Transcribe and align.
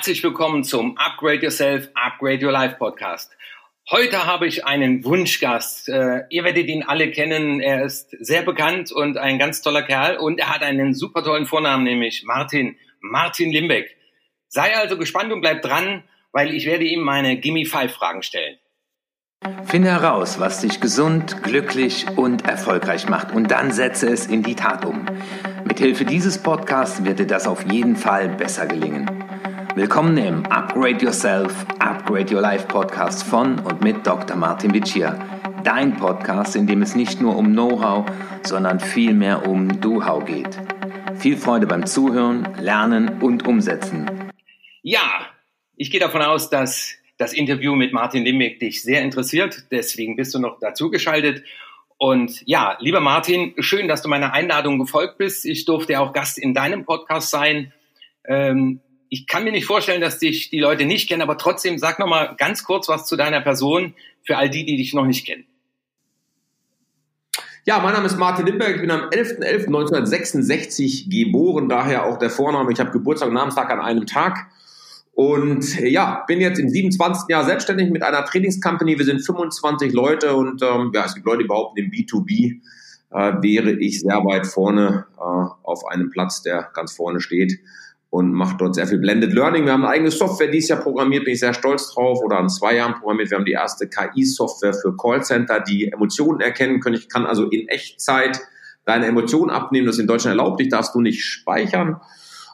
herzlich 0.00 0.24
willkommen 0.24 0.64
zum 0.64 0.96
Upgrade 0.96 1.42
Yourself, 1.42 1.90
Upgrade 1.92 2.42
Your 2.42 2.52
Life 2.52 2.76
Podcast. 2.76 3.36
Heute 3.90 4.24
habe 4.24 4.46
ich 4.46 4.64
einen 4.64 5.04
Wunschgast. 5.04 5.90
Äh, 5.90 6.22
ihr 6.30 6.42
werdet 6.42 6.68
ihn 6.68 6.82
alle 6.82 7.10
kennen. 7.10 7.60
Er 7.60 7.84
ist 7.84 8.16
sehr 8.18 8.40
bekannt 8.40 8.92
und 8.92 9.18
ein 9.18 9.38
ganz 9.38 9.60
toller 9.60 9.82
Kerl 9.82 10.16
und 10.16 10.40
er 10.40 10.54
hat 10.54 10.62
einen 10.62 10.94
super 10.94 11.22
tollen 11.22 11.44
Vornamen, 11.44 11.84
nämlich 11.84 12.22
Martin, 12.24 12.78
Martin 13.02 13.52
Limbeck. 13.52 13.94
Sei 14.48 14.74
also 14.74 14.96
gespannt 14.96 15.34
und 15.34 15.42
bleib 15.42 15.60
dran, 15.60 16.02
weil 16.32 16.54
ich 16.54 16.64
werde 16.64 16.84
ihm 16.84 17.02
meine 17.02 17.36
Gimme 17.36 17.66
Five 17.66 17.92
Fragen 17.92 18.22
stellen. 18.22 18.56
Finde 19.66 19.90
heraus, 19.90 20.40
was 20.40 20.62
dich 20.62 20.80
gesund, 20.80 21.42
glücklich 21.42 22.06
und 22.16 22.48
erfolgreich 22.48 23.06
macht 23.06 23.32
und 23.32 23.50
dann 23.50 23.70
setze 23.70 24.08
es 24.08 24.28
in 24.28 24.42
die 24.42 24.54
Tat 24.54 24.86
um. 24.86 25.04
Mithilfe 25.64 26.06
dieses 26.06 26.38
Podcasts 26.38 27.04
wird 27.04 27.18
dir 27.18 27.26
das 27.26 27.46
auf 27.46 27.70
jeden 27.70 27.96
Fall 27.96 28.30
besser 28.30 28.66
gelingen. 28.66 29.19
Willkommen 29.80 30.18
im 30.18 30.44
Upgrade 30.44 31.02
Yourself, 31.02 31.64
Upgrade 31.78 32.34
Your 32.34 32.42
Life 32.42 32.66
Podcast 32.68 33.22
von 33.22 33.58
und 33.60 33.80
mit 33.80 34.06
Dr. 34.06 34.36
Martin 34.36 34.74
Vicia. 34.74 35.18
Dein 35.64 35.96
Podcast, 35.96 36.54
in 36.54 36.66
dem 36.66 36.82
es 36.82 36.94
nicht 36.94 37.22
nur 37.22 37.34
um 37.34 37.54
Know-how, 37.54 38.04
sondern 38.42 38.78
vielmehr 38.78 39.48
um 39.48 39.80
Do-How 39.80 40.22
geht. 40.22 40.50
Viel 41.16 41.38
Freude 41.38 41.66
beim 41.66 41.86
Zuhören, 41.86 42.46
Lernen 42.60 43.22
und 43.22 43.46
Umsetzen. 43.46 44.30
Ja, 44.82 45.26
ich 45.76 45.90
gehe 45.90 45.98
davon 45.98 46.20
aus, 46.20 46.50
dass 46.50 46.96
das 47.16 47.32
Interview 47.32 47.74
mit 47.74 47.94
Martin 47.94 48.22
Limbeck 48.22 48.60
dich 48.60 48.82
sehr 48.82 49.00
interessiert. 49.00 49.64
Deswegen 49.70 50.14
bist 50.14 50.34
du 50.34 50.40
noch 50.40 50.58
dazu 50.60 50.90
geschaltet. 50.90 51.42
Und 51.96 52.42
ja, 52.44 52.76
lieber 52.80 53.00
Martin, 53.00 53.54
schön, 53.60 53.88
dass 53.88 54.02
du 54.02 54.10
meiner 54.10 54.34
Einladung 54.34 54.78
gefolgt 54.78 55.16
bist. 55.16 55.46
Ich 55.46 55.64
durfte 55.64 55.98
auch 56.00 56.12
Gast 56.12 56.36
in 56.36 56.52
deinem 56.52 56.84
Podcast 56.84 57.30
sein. 57.30 57.72
Ähm, 58.28 58.80
ich 59.10 59.26
kann 59.26 59.44
mir 59.44 59.50
nicht 59.50 59.66
vorstellen, 59.66 60.00
dass 60.00 60.20
dich 60.20 60.50
die 60.50 60.60
Leute 60.60 60.86
nicht 60.86 61.08
kennen, 61.08 61.20
aber 61.20 61.36
trotzdem 61.36 61.78
sag 61.78 61.98
noch 61.98 62.06
mal 62.06 62.36
ganz 62.38 62.62
kurz 62.62 62.88
was 62.88 63.06
zu 63.06 63.16
deiner 63.16 63.40
Person 63.40 63.94
für 64.24 64.38
all 64.38 64.48
die, 64.48 64.64
die 64.64 64.76
dich 64.76 64.94
noch 64.94 65.04
nicht 65.04 65.26
kennen. 65.26 65.46
Ja, 67.66 67.80
mein 67.80 67.92
Name 67.92 68.06
ist 68.06 68.16
Martin 68.16 68.46
Limberg. 68.46 68.76
Ich 68.76 68.80
bin 68.80 68.90
am 68.90 69.10
11.11.1966 69.10 71.10
geboren, 71.10 71.68
daher 71.68 72.06
auch 72.06 72.18
der 72.18 72.30
Vorname. 72.30 72.72
Ich 72.72 72.80
habe 72.80 72.92
Geburtstag 72.92 73.28
und 73.28 73.34
Namenstag 73.34 73.68
an 73.70 73.80
einem 73.80 74.06
Tag. 74.06 74.46
Und 75.12 75.78
ja, 75.80 76.22
bin 76.26 76.40
jetzt 76.40 76.60
im 76.60 76.68
27. 76.68 77.28
Jahr 77.28 77.44
selbstständig 77.44 77.90
mit 77.90 78.04
einer 78.04 78.24
Trainingscompany. 78.24 78.96
Wir 78.96 79.04
sind 79.04 79.26
25 79.26 79.92
Leute 79.92 80.36
und 80.36 80.62
ähm, 80.62 80.92
ja, 80.94 81.04
es 81.04 81.14
gibt 81.14 81.26
Leute, 81.26 81.42
die 81.42 81.48
behaupten, 81.48 81.80
im 81.80 81.90
B2B 81.90 82.60
äh, 83.10 83.42
wäre 83.42 83.72
ich 83.72 84.00
sehr 84.00 84.24
weit 84.24 84.46
vorne 84.46 85.06
äh, 85.18 85.20
auf 85.20 85.84
einem 85.86 86.10
Platz, 86.10 86.42
der 86.42 86.70
ganz 86.72 86.92
vorne 86.92 87.20
steht 87.20 87.58
und 88.10 88.32
macht 88.32 88.60
dort 88.60 88.74
sehr 88.74 88.88
viel 88.88 88.98
Blended 88.98 89.32
Learning. 89.32 89.64
Wir 89.64 89.72
haben 89.72 89.84
eine 89.84 89.92
eigene 89.92 90.10
Software 90.10 90.48
dieses 90.48 90.70
Jahr 90.70 90.80
programmiert, 90.80 91.24
bin 91.24 91.34
ich 91.34 91.40
sehr 91.40 91.54
stolz 91.54 91.94
drauf, 91.94 92.20
oder 92.22 92.38
an 92.38 92.48
zwei 92.48 92.76
Jahren 92.76 92.94
programmiert. 92.94 93.30
Wir 93.30 93.38
haben 93.38 93.44
die 93.44 93.52
erste 93.52 93.88
KI-Software 93.88 94.74
für 94.74 94.96
Callcenter, 94.96 95.60
die 95.60 95.92
Emotionen 95.92 96.40
erkennen 96.40 96.80
können. 96.80 96.96
Ich 96.96 97.08
kann 97.08 97.24
also 97.24 97.48
in 97.48 97.68
Echtzeit 97.68 98.40
deine 98.84 99.06
Emotionen 99.06 99.50
abnehmen. 99.50 99.86
Das 99.86 99.96
ist 99.96 100.00
in 100.00 100.08
Deutschland 100.08 100.36
erlaubt. 100.38 100.58
Dich 100.60 100.68
darfst 100.68 100.94
du 100.94 101.00
nicht 101.00 101.24
speichern. 101.24 102.00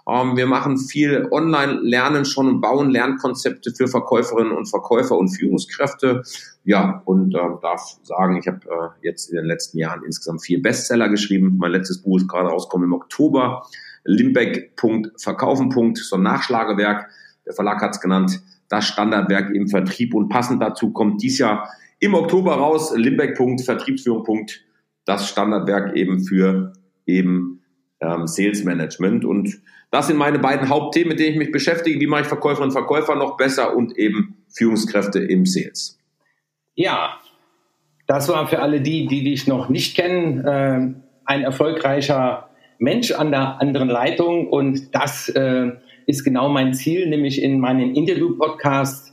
Ähm, 0.08 0.36
wir 0.36 0.46
machen 0.46 0.78
viel 0.78 1.26
Online-Lernen 1.30 2.26
schon 2.26 2.48
und 2.48 2.60
bauen 2.60 2.90
Lernkonzepte 2.90 3.72
für 3.72 3.88
Verkäuferinnen 3.88 4.52
und 4.52 4.66
Verkäufer 4.66 5.16
und 5.16 5.28
Führungskräfte. 5.28 6.22
Ja, 6.64 7.02
und 7.06 7.34
äh, 7.34 7.38
darf 7.62 7.96
sagen, 8.02 8.36
ich 8.36 8.46
habe 8.46 8.60
äh, 8.66 9.06
jetzt 9.06 9.30
in 9.30 9.36
den 9.36 9.46
letzten 9.46 9.78
Jahren 9.78 10.04
insgesamt 10.04 10.44
vier 10.44 10.60
Bestseller 10.60 11.08
geschrieben. 11.08 11.56
Mein 11.58 11.72
letztes 11.72 12.02
Buch 12.02 12.18
ist 12.18 12.28
gerade 12.28 12.48
rausgekommen 12.48 12.88
im 12.88 12.92
Oktober. 12.92 13.66
Limbeck.verkaufen. 14.06 15.70
So 15.94 16.16
ein 16.16 16.22
Nachschlagewerk. 16.22 17.10
Der 17.44 17.54
Verlag 17.54 17.80
hat 17.82 17.92
es 17.92 18.00
genannt. 18.00 18.40
Das 18.68 18.86
Standardwerk 18.86 19.54
im 19.54 19.68
Vertrieb 19.68 20.14
und 20.14 20.28
passend 20.28 20.60
dazu 20.62 20.92
kommt 20.92 21.22
dies 21.22 21.38
Jahr 21.38 21.70
im 22.00 22.14
Oktober 22.14 22.54
raus. 22.54 22.92
Limbeck.vertriebsführung. 22.96 24.46
Das 25.04 25.28
Standardwerk 25.28 25.96
eben 25.96 26.20
für 26.20 26.72
eben 27.06 27.62
ähm, 28.00 28.26
Sales 28.26 28.64
Management. 28.64 29.24
Und 29.24 29.60
das 29.90 30.08
sind 30.08 30.16
meine 30.16 30.38
beiden 30.38 30.68
Hauptthemen, 30.68 31.10
mit 31.10 31.20
denen 31.20 31.32
ich 31.32 31.38
mich 31.38 31.52
beschäftige. 31.52 32.00
Wie 32.00 32.06
mache 32.06 32.22
ich 32.22 32.26
Verkäuferinnen 32.26 32.70
und 32.70 32.78
Verkäufer 32.78 33.14
noch 33.14 33.36
besser 33.36 33.76
und 33.76 33.96
eben 33.96 34.36
Führungskräfte 34.56 35.20
im 35.20 35.46
Sales. 35.46 35.98
Ja, 36.74 37.18
das 38.06 38.28
war 38.28 38.46
für 38.48 38.60
alle 38.60 38.80
die, 38.80 39.06
die 39.06 39.24
dich 39.24 39.46
noch 39.46 39.68
nicht 39.68 39.96
kennen, 39.96 40.44
äh, 40.44 40.94
ein 41.24 41.42
erfolgreicher 41.42 42.50
Mensch 42.78 43.12
an 43.12 43.30
der 43.30 43.60
anderen 43.60 43.88
Leitung 43.88 44.48
und 44.48 44.94
das 44.94 45.28
äh, 45.30 45.70
ist 46.06 46.24
genau 46.24 46.48
mein 46.48 46.74
Ziel, 46.74 47.08
nämlich 47.08 47.42
in 47.42 47.58
meinem 47.58 47.94
Interview-Podcast 47.94 49.12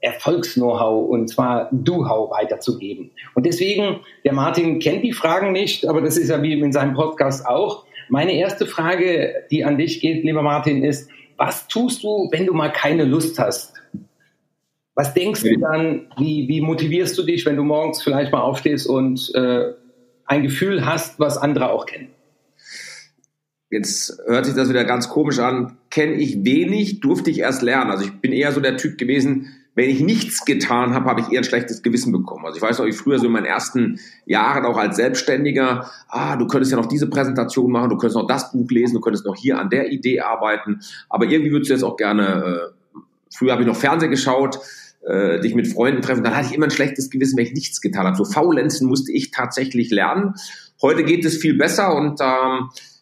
Erfolgs-Know-how 0.00 1.08
und 1.08 1.28
zwar 1.28 1.68
Do-How 1.72 2.30
weiterzugeben. 2.30 3.10
Und 3.34 3.46
deswegen, 3.46 4.00
der 4.24 4.34
Martin 4.34 4.78
kennt 4.78 5.02
die 5.02 5.12
Fragen 5.12 5.52
nicht, 5.52 5.86
aber 5.88 6.00
das 6.00 6.16
ist 6.16 6.28
ja 6.28 6.42
wie 6.42 6.52
in 6.52 6.72
seinem 6.72 6.94
Podcast 6.94 7.46
auch. 7.46 7.84
Meine 8.08 8.32
erste 8.32 8.66
Frage, 8.66 9.46
die 9.50 9.64
an 9.64 9.78
dich 9.78 10.00
geht, 10.00 10.22
lieber 10.22 10.42
Martin, 10.42 10.84
ist, 10.84 11.10
was 11.36 11.66
tust 11.68 12.04
du, 12.04 12.28
wenn 12.30 12.46
du 12.46 12.54
mal 12.54 12.70
keine 12.70 13.04
Lust 13.04 13.38
hast? 13.38 13.74
Was 14.94 15.12
denkst 15.12 15.42
du 15.42 15.58
dann? 15.58 16.06
Wie, 16.16 16.48
wie 16.48 16.60
motivierst 16.60 17.18
du 17.18 17.22
dich, 17.22 17.44
wenn 17.44 17.56
du 17.56 17.64
morgens 17.64 18.02
vielleicht 18.02 18.32
mal 18.32 18.40
aufstehst 18.40 18.86
und 18.88 19.30
äh, 19.34 19.72
ein 20.24 20.42
Gefühl 20.42 20.86
hast, 20.86 21.18
was 21.18 21.36
andere 21.36 21.70
auch 21.70 21.84
kennen? 21.84 22.08
Jetzt 23.70 24.16
hört 24.26 24.46
sich 24.46 24.54
das 24.54 24.68
wieder 24.68 24.84
ganz 24.84 25.08
komisch 25.08 25.38
an. 25.40 25.76
Kenne 25.90 26.14
ich 26.14 26.44
wenig, 26.44 27.00
durfte 27.00 27.30
ich 27.30 27.40
erst 27.40 27.62
lernen. 27.62 27.90
Also 27.90 28.04
ich 28.04 28.12
bin 28.12 28.32
eher 28.32 28.52
so 28.52 28.60
der 28.60 28.76
Typ 28.76 28.96
gewesen, 28.96 29.48
wenn 29.76 29.90
ich 29.90 30.00
nichts 30.00 30.46
getan 30.46 30.94
habe, 30.94 31.04
habe 31.10 31.20
ich 31.20 31.30
eher 31.30 31.40
ein 31.40 31.44
schlechtes 31.44 31.82
Gewissen 31.82 32.10
bekommen. 32.10 32.46
Also 32.46 32.56
ich 32.56 32.62
weiß 32.62 32.78
noch, 32.78 32.86
ich 32.86 32.96
früher 32.96 33.18
so 33.18 33.26
in 33.26 33.32
meinen 33.32 33.44
ersten 33.44 34.00
Jahren 34.24 34.64
auch 34.64 34.78
als 34.78 34.96
Selbstständiger, 34.96 35.90
ah, 36.08 36.36
du 36.36 36.46
könntest 36.46 36.72
ja 36.72 36.78
noch 36.78 36.86
diese 36.86 37.10
Präsentation 37.10 37.70
machen, 37.70 37.90
du 37.90 37.98
könntest 37.98 38.16
noch 38.16 38.26
das 38.26 38.52
Buch 38.52 38.70
lesen, 38.70 38.94
du 38.94 39.00
könntest 39.00 39.26
noch 39.26 39.36
hier 39.36 39.58
an 39.58 39.68
der 39.68 39.92
Idee 39.92 40.20
arbeiten. 40.20 40.80
Aber 41.10 41.26
irgendwie 41.26 41.52
würdest 41.52 41.68
du 41.68 41.74
jetzt 41.74 41.82
auch 41.82 41.98
gerne, 41.98 42.72
äh, 42.96 43.00
früher 43.36 43.52
habe 43.52 43.62
ich 43.62 43.68
noch 43.68 43.76
Fernsehen 43.76 44.10
geschaut, 44.10 44.60
äh, 45.06 45.40
dich 45.40 45.54
mit 45.54 45.68
Freunden 45.68 46.00
treffen, 46.00 46.24
dann 46.24 46.34
hatte 46.34 46.48
ich 46.48 46.54
immer 46.54 46.66
ein 46.66 46.70
schlechtes 46.70 47.10
Gewissen, 47.10 47.36
wenn 47.36 47.44
ich 47.44 47.52
nichts 47.52 47.82
getan 47.82 48.06
habe. 48.06 48.16
So 48.16 48.24
faulenzen 48.24 48.88
musste 48.88 49.12
ich 49.12 49.30
tatsächlich 49.30 49.90
lernen. 49.90 50.36
Heute 50.80 51.04
geht 51.04 51.22
es 51.26 51.36
viel 51.36 51.52
besser 51.58 51.94
und 51.94 52.18
ähm, 52.22 52.70
äh, 52.70 52.95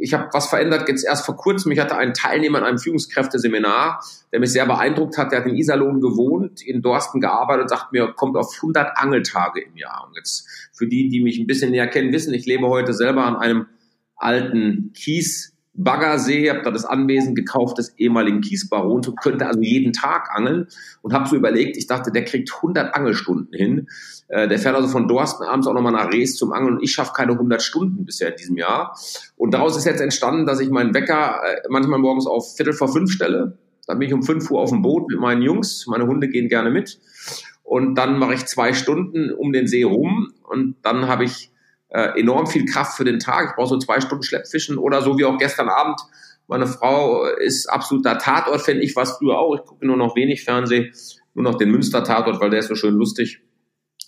ich 0.00 0.14
habe 0.14 0.28
was 0.32 0.48
verändert 0.48 0.88
jetzt 0.88 1.04
erst 1.04 1.26
vor 1.26 1.36
kurzem. 1.36 1.72
Ich 1.72 1.78
hatte 1.78 1.96
einen 1.96 2.14
Teilnehmer 2.14 2.58
in 2.58 2.64
einem 2.64 2.78
Führungskräfteseminar, 2.78 4.00
der 4.32 4.40
mich 4.40 4.52
sehr 4.52 4.66
beeindruckt 4.66 5.18
hat. 5.18 5.32
Der 5.32 5.40
hat 5.40 5.46
in 5.46 5.56
Iserlohn 5.56 6.00
gewohnt, 6.00 6.62
in 6.62 6.82
Dorsten 6.82 7.20
gearbeitet 7.20 7.62
und 7.62 7.68
sagt 7.68 7.92
mir, 7.92 8.12
kommt 8.12 8.36
auf 8.36 8.54
100 8.56 8.96
Angeltage 8.96 9.60
im 9.60 9.76
Jahr. 9.76 10.06
Und 10.06 10.16
jetzt 10.16 10.46
für 10.72 10.86
die, 10.86 11.08
die 11.08 11.20
mich 11.20 11.38
ein 11.38 11.46
bisschen 11.46 11.70
näher 11.70 11.88
kennen, 11.88 12.12
wissen, 12.12 12.34
ich 12.34 12.46
lebe 12.46 12.68
heute 12.68 12.92
selber 12.92 13.24
an 13.24 13.36
einem 13.36 13.66
alten 14.16 14.92
Kies 14.94 15.56
Baggersee, 15.82 16.50
habe 16.50 16.62
da 16.62 16.70
das 16.70 16.84
Anwesen 16.84 17.34
gekauft 17.34 17.78
des 17.78 17.96
ehemaligen 17.98 18.40
Kiesbarons 18.40 19.08
und 19.08 19.20
könnte 19.20 19.46
also 19.46 19.60
jeden 19.60 19.92
Tag 19.92 20.30
angeln 20.34 20.66
und 21.02 21.12
habe 21.12 21.28
so 21.28 21.36
überlegt, 21.36 21.76
ich 21.76 21.86
dachte, 21.86 22.12
der 22.12 22.24
kriegt 22.24 22.52
100 22.54 22.94
Angelstunden 22.94 23.52
hin. 23.52 23.88
Äh, 24.28 24.48
der 24.48 24.58
fährt 24.58 24.76
also 24.76 24.88
von 24.88 25.08
Dorsten 25.08 25.44
abends 25.44 25.66
auch 25.66 25.74
nochmal 25.74 25.92
nach 25.92 26.12
Rees 26.12 26.36
zum 26.36 26.52
Angeln 26.52 26.76
und 26.76 26.82
ich 26.82 26.92
schaffe 26.92 27.12
keine 27.14 27.32
100 27.32 27.62
Stunden 27.62 28.04
bisher 28.04 28.30
in 28.30 28.36
diesem 28.36 28.56
Jahr. 28.56 28.96
Und 29.36 29.54
daraus 29.54 29.76
ist 29.76 29.84
jetzt 29.84 30.00
entstanden, 30.00 30.46
dass 30.46 30.60
ich 30.60 30.70
meinen 30.70 30.94
Wecker 30.94 31.40
äh, 31.44 31.62
manchmal 31.68 31.98
morgens 31.98 32.26
auf 32.26 32.56
Viertel 32.56 32.72
vor 32.72 32.92
fünf 32.92 33.10
stelle. 33.10 33.58
Dann 33.86 33.98
bin 33.98 34.08
ich 34.08 34.14
um 34.14 34.22
fünf 34.22 34.50
Uhr 34.50 34.60
auf 34.60 34.70
dem 34.70 34.82
Boot 34.82 35.08
mit 35.08 35.18
meinen 35.18 35.42
Jungs. 35.42 35.86
Meine 35.86 36.06
Hunde 36.06 36.28
gehen 36.28 36.48
gerne 36.48 36.70
mit. 36.70 37.00
Und 37.62 37.94
dann 37.94 38.18
mache 38.18 38.34
ich 38.34 38.46
zwei 38.46 38.72
Stunden 38.72 39.32
um 39.32 39.52
den 39.52 39.68
See 39.68 39.84
rum 39.84 40.32
und 40.42 40.74
dann 40.82 41.06
habe 41.06 41.22
ich 41.22 41.52
äh, 41.90 42.18
enorm 42.18 42.46
viel 42.46 42.64
Kraft 42.64 42.96
für 42.96 43.04
den 43.04 43.18
Tag. 43.18 43.50
Ich 43.50 43.56
brauche 43.56 43.68
so 43.68 43.78
zwei 43.78 44.00
Stunden 44.00 44.22
Schleppfischen 44.22 44.78
oder 44.78 45.02
so 45.02 45.18
wie 45.18 45.24
auch 45.24 45.38
gestern 45.38 45.68
Abend. 45.68 46.00
Meine 46.46 46.66
Frau 46.66 47.26
ist 47.26 47.66
absoluter 47.66 48.18
Tatort-Fan. 48.18 48.80
Ich 48.80 48.96
war 48.96 49.06
früher 49.06 49.38
auch. 49.38 49.54
Ich 49.54 49.64
gucke 49.64 49.86
nur 49.86 49.96
noch 49.96 50.16
wenig 50.16 50.42
Fernsehen, 50.42 50.92
nur 51.34 51.44
noch 51.44 51.56
den 51.56 51.70
Münster-Tatort, 51.70 52.40
weil 52.40 52.50
der 52.50 52.60
ist 52.60 52.68
so 52.68 52.74
schön 52.74 52.94
lustig. 52.94 53.40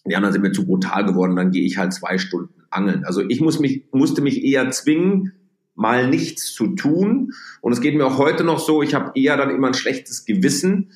Die 0.04 0.16
anderen 0.16 0.32
sind 0.32 0.42
mir 0.42 0.52
zu 0.52 0.66
brutal 0.66 1.04
geworden. 1.04 1.36
Dann 1.36 1.52
gehe 1.52 1.64
ich 1.64 1.78
halt 1.78 1.92
zwei 1.92 2.18
Stunden 2.18 2.62
angeln. 2.70 3.04
Also 3.04 3.22
ich 3.28 3.40
muss 3.40 3.60
mich, 3.60 3.84
musste 3.92 4.22
mich 4.22 4.42
eher 4.42 4.70
zwingen, 4.70 5.32
mal 5.74 6.08
nichts 6.08 6.52
zu 6.52 6.68
tun. 6.74 7.32
Und 7.60 7.72
es 7.72 7.80
geht 7.80 7.94
mir 7.94 8.06
auch 8.06 8.18
heute 8.18 8.44
noch 8.44 8.58
so. 8.58 8.82
Ich 8.82 8.94
habe 8.94 9.12
eher 9.14 9.36
dann 9.36 9.50
immer 9.50 9.68
ein 9.68 9.74
schlechtes 9.74 10.24
Gewissen 10.24 10.90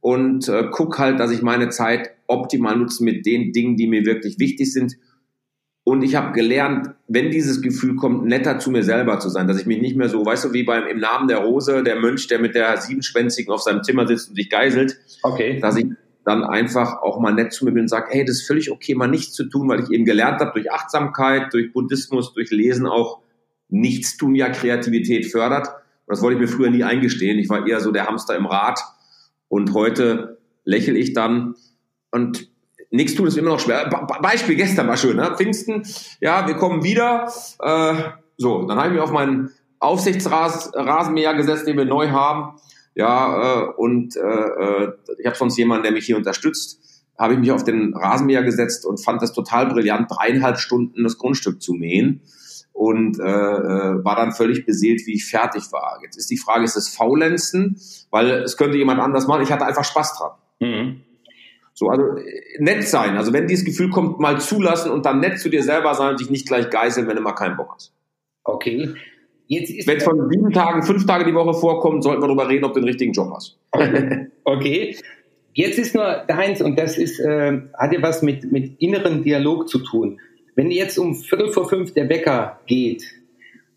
und 0.00 0.48
äh, 0.48 0.68
guck 0.70 0.98
halt, 0.98 1.18
dass 1.18 1.30
ich 1.30 1.42
meine 1.42 1.68
Zeit 1.70 2.10
optimal 2.26 2.76
nutze 2.76 3.04
mit 3.04 3.26
den 3.26 3.52
Dingen, 3.52 3.76
die 3.76 3.86
mir 3.86 4.04
wirklich 4.04 4.38
wichtig 4.38 4.72
sind 4.72 4.96
und 5.90 6.02
ich 6.02 6.14
habe 6.14 6.32
gelernt, 6.32 6.90
wenn 7.08 7.30
dieses 7.30 7.62
Gefühl 7.62 7.96
kommt, 7.96 8.24
netter 8.24 8.58
zu 8.58 8.70
mir 8.70 8.82
selber 8.82 9.18
zu 9.18 9.28
sein, 9.28 9.48
dass 9.48 9.60
ich 9.60 9.66
mich 9.66 9.80
nicht 9.80 9.96
mehr 9.96 10.08
so, 10.08 10.24
weißt 10.24 10.44
du, 10.44 10.52
wie 10.52 10.62
beim 10.62 10.86
im 10.86 10.98
Namen 10.98 11.28
der 11.28 11.38
Rose, 11.38 11.82
der 11.82 11.96
Mönch, 11.96 12.26
der 12.28 12.38
mit 12.38 12.54
der 12.54 12.76
Siebenschwänzigen 12.76 13.52
auf 13.52 13.62
seinem 13.62 13.82
Zimmer 13.82 14.06
sitzt 14.06 14.30
und 14.30 14.36
sich 14.36 14.48
geißelt, 14.48 14.96
okay. 15.22 15.58
dass 15.60 15.76
ich 15.76 15.86
dann 16.24 16.44
einfach 16.44 17.02
auch 17.02 17.18
mal 17.18 17.32
nett 17.32 17.52
zu 17.52 17.64
mir 17.64 17.72
bin 17.72 17.82
und 17.82 17.88
sage, 17.88 18.08
hey, 18.10 18.24
das 18.24 18.36
ist 18.36 18.46
völlig 18.46 18.70
okay, 18.70 18.94
mal 18.94 19.08
nichts 19.08 19.32
zu 19.32 19.44
tun, 19.44 19.68
weil 19.68 19.82
ich 19.82 19.90
eben 19.90 20.04
gelernt 20.04 20.40
habe, 20.40 20.52
durch 20.52 20.70
Achtsamkeit, 20.70 21.52
durch 21.52 21.72
Buddhismus, 21.72 22.34
durch 22.34 22.50
Lesen 22.50 22.86
auch, 22.86 23.20
nichts 23.68 24.16
tun 24.16 24.34
ja 24.34 24.50
Kreativität 24.50 25.26
fördert. 25.26 25.68
das 26.06 26.22
wollte 26.22 26.34
ich 26.34 26.40
mir 26.40 26.56
früher 26.56 26.70
nie 26.70 26.84
eingestehen. 26.84 27.38
Ich 27.38 27.48
war 27.48 27.66
eher 27.66 27.80
so 27.80 27.92
der 27.92 28.06
Hamster 28.06 28.36
im 28.36 28.46
Rad. 28.46 28.80
Und 29.48 29.74
heute 29.74 30.38
lächle 30.64 30.98
ich 30.98 31.14
dann 31.14 31.54
und 32.10 32.49
nichts 32.90 33.14
tun 33.14 33.26
ist 33.26 33.36
immer 33.36 33.50
noch 33.50 33.60
schwer. 33.60 33.88
Beispiel 34.22 34.56
gestern 34.56 34.88
war 34.88 34.96
schön, 34.96 35.16
ne? 35.16 35.34
Pfingsten, 35.36 35.82
ja, 36.20 36.46
wir 36.46 36.54
kommen 36.54 36.82
wieder. 36.82 37.32
Äh, 37.60 37.94
so, 38.36 38.66
dann 38.66 38.78
habe 38.78 38.88
ich 38.88 38.94
mich 38.94 39.02
auf 39.02 39.12
meinen 39.12 39.50
Aufsichtsrasenmäher 39.78 41.34
gesetzt, 41.34 41.66
den 41.66 41.76
wir 41.76 41.84
neu 41.84 42.10
haben. 42.10 42.58
Ja, 42.94 43.62
äh, 43.62 43.72
und 43.76 44.16
äh, 44.16 44.20
äh 44.20 44.92
ich 45.18 45.26
habe 45.26 45.36
sonst 45.36 45.56
jemanden, 45.56 45.84
der 45.84 45.92
mich 45.92 46.06
hier 46.06 46.16
unterstützt. 46.16 46.80
Habe 47.18 47.34
ich 47.34 47.38
mich 47.38 47.52
auf 47.52 47.64
den 47.64 47.94
Rasenmäher 47.94 48.42
gesetzt 48.42 48.86
und 48.86 49.02
fand 49.02 49.20
das 49.20 49.32
total 49.32 49.66
brillant, 49.66 50.10
dreieinhalb 50.10 50.58
Stunden 50.58 51.04
das 51.04 51.18
Grundstück 51.18 51.60
zu 51.60 51.74
mähen 51.74 52.22
und 52.72 53.20
äh, 53.20 53.22
äh, 53.22 54.04
war 54.04 54.16
dann 54.16 54.32
völlig 54.32 54.64
beseelt, 54.64 55.02
wie 55.06 55.14
ich 55.14 55.26
fertig 55.26 55.70
war. 55.70 55.98
Jetzt 56.02 56.16
ist 56.16 56.30
die 56.30 56.38
Frage, 56.38 56.64
ist 56.64 56.76
es 56.76 56.88
Faulenzen? 56.88 57.78
Weil 58.10 58.30
es 58.30 58.56
könnte 58.56 58.78
jemand 58.78 59.00
anders 59.00 59.26
machen. 59.26 59.42
Ich 59.42 59.52
hatte 59.52 59.66
einfach 59.66 59.84
Spaß 59.84 60.18
dran. 60.18 60.30
Mhm. 60.60 61.00
So, 61.80 61.88
also 61.88 62.16
nett 62.58 62.86
sein. 62.86 63.16
Also 63.16 63.32
wenn 63.32 63.46
dieses 63.46 63.64
Gefühl 63.64 63.88
kommt, 63.88 64.20
mal 64.20 64.38
zulassen 64.38 64.92
und 64.92 65.06
dann 65.06 65.18
nett 65.18 65.38
zu 65.38 65.48
dir 65.48 65.62
selber 65.62 65.94
sein 65.94 66.10
und 66.10 66.20
dich 66.20 66.28
nicht 66.28 66.46
gleich 66.46 66.68
geißeln, 66.68 67.08
wenn 67.08 67.16
du 67.16 67.22
mal 67.22 67.32
keinen 67.32 67.56
Bock 67.56 67.72
hast. 67.74 67.94
Okay. 68.44 68.90
wenn 69.48 69.96
es 69.96 70.04
von 70.04 70.28
sieben 70.30 70.52
Tagen, 70.52 70.82
fünf 70.82 71.06
Tage 71.06 71.24
die 71.24 71.34
Woche 71.34 71.54
vorkommt, 71.54 72.02
sollten 72.04 72.20
wir 72.20 72.26
darüber 72.26 72.50
reden, 72.50 72.66
ob 72.66 72.74
du 72.74 72.80
den 72.80 72.86
richtigen 72.86 73.14
Job 73.14 73.32
hast. 73.34 73.58
Okay. 73.72 74.26
okay. 74.44 74.96
Jetzt 75.54 75.78
ist 75.78 75.94
nur 75.94 76.22
deins 76.28 76.60
und 76.60 76.78
das 76.78 76.98
ist, 76.98 77.18
äh, 77.18 77.62
hat 77.72 77.94
ja 77.94 78.02
was 78.02 78.20
mit, 78.20 78.52
mit 78.52 78.78
inneren 78.78 79.22
Dialog 79.22 79.66
zu 79.66 79.78
tun. 79.78 80.20
Wenn 80.56 80.70
jetzt 80.70 80.98
um 80.98 81.14
Viertel 81.14 81.50
vor 81.50 81.66
fünf 81.66 81.94
der 81.94 82.10
Wecker 82.10 82.60
geht 82.66 83.04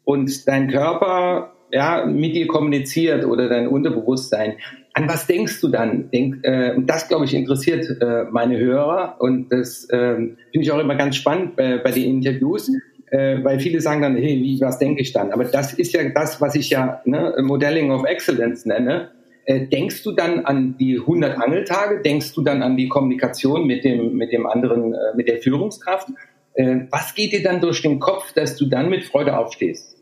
und 0.04 0.46
dein 0.46 0.70
Körper 0.70 1.54
ja, 1.72 2.06
mit 2.06 2.36
dir 2.36 2.48
kommuniziert 2.48 3.24
oder 3.24 3.48
dein 3.48 3.70
Unterbewusstsein, 3.70 4.58
an 4.94 5.10
was 5.10 5.26
denkst 5.26 5.60
du 5.62 5.70
dann? 5.70 6.10
Denk, 6.12 6.44
äh, 6.44 6.76
das, 6.80 7.08
glaube 7.08 7.26
ich, 7.26 7.34
interessiert 7.34 7.86
äh, 8.02 8.26
meine 8.32 8.58
Hörer 8.60 9.16
und 9.20 9.52
das 9.52 9.86
äh, 9.90 10.16
finde 10.16 10.38
ich 10.52 10.72
auch 10.72 10.80
immer 10.80 10.96
ganz 10.96 11.16
spannend 11.16 11.56
bei, 11.56 11.78
bei 11.80 11.92
den 11.92 12.04
Interviews, 12.04 12.72
äh, 13.08 13.44
weil 13.44 13.60
viele 13.60 13.82
sagen 13.82 14.02
dann, 14.02 14.16
hey, 14.16 14.42
wie, 14.42 14.62
was 14.62 14.78
denke 14.78 15.02
ich 15.02 15.12
dann? 15.12 15.32
Aber 15.32 15.46
das 15.46 15.74
ist 15.74 15.94
ja 15.94 16.08
das, 16.10 16.40
was 16.42 16.56
ich 16.56 16.70
ja 16.70 17.02
ne, 17.06 17.36
Modelling 17.42 17.92
of 17.92 18.06
Excellence 18.06 18.66
nenne. 18.66 19.12
Äh, 19.46 19.68
denkst 19.68 20.04
du 20.04 20.14
dann 20.14 20.46
an 20.46 20.78
die 20.78 21.00
100 21.00 21.38
Angeltage? 21.38 22.02
Denkst 22.02 22.34
du 22.34 22.44
dann 22.44 22.62
an 22.62 22.78
die 22.78 22.88
Kommunikation 22.88 23.66
mit 23.66 23.84
dem, 23.84 24.16
mit 24.16 24.32
dem 24.32 24.46
anderen, 24.46 24.94
äh, 24.94 25.16
mit 25.16 25.28
der 25.28 25.38
Führungskraft? 25.38 26.10
Äh, 26.54 26.82
was 26.92 27.14
geht 27.16 27.34
dir 27.34 27.44
dann 27.44 27.62
durch 27.62 27.82
den 27.82 28.00
Kopf, 28.00 28.32
dass 28.34 28.56
du 28.56 28.68
dann 28.68 28.90
mit 28.90 29.04
Freude 29.04 29.38
aufstehst? 29.38 29.98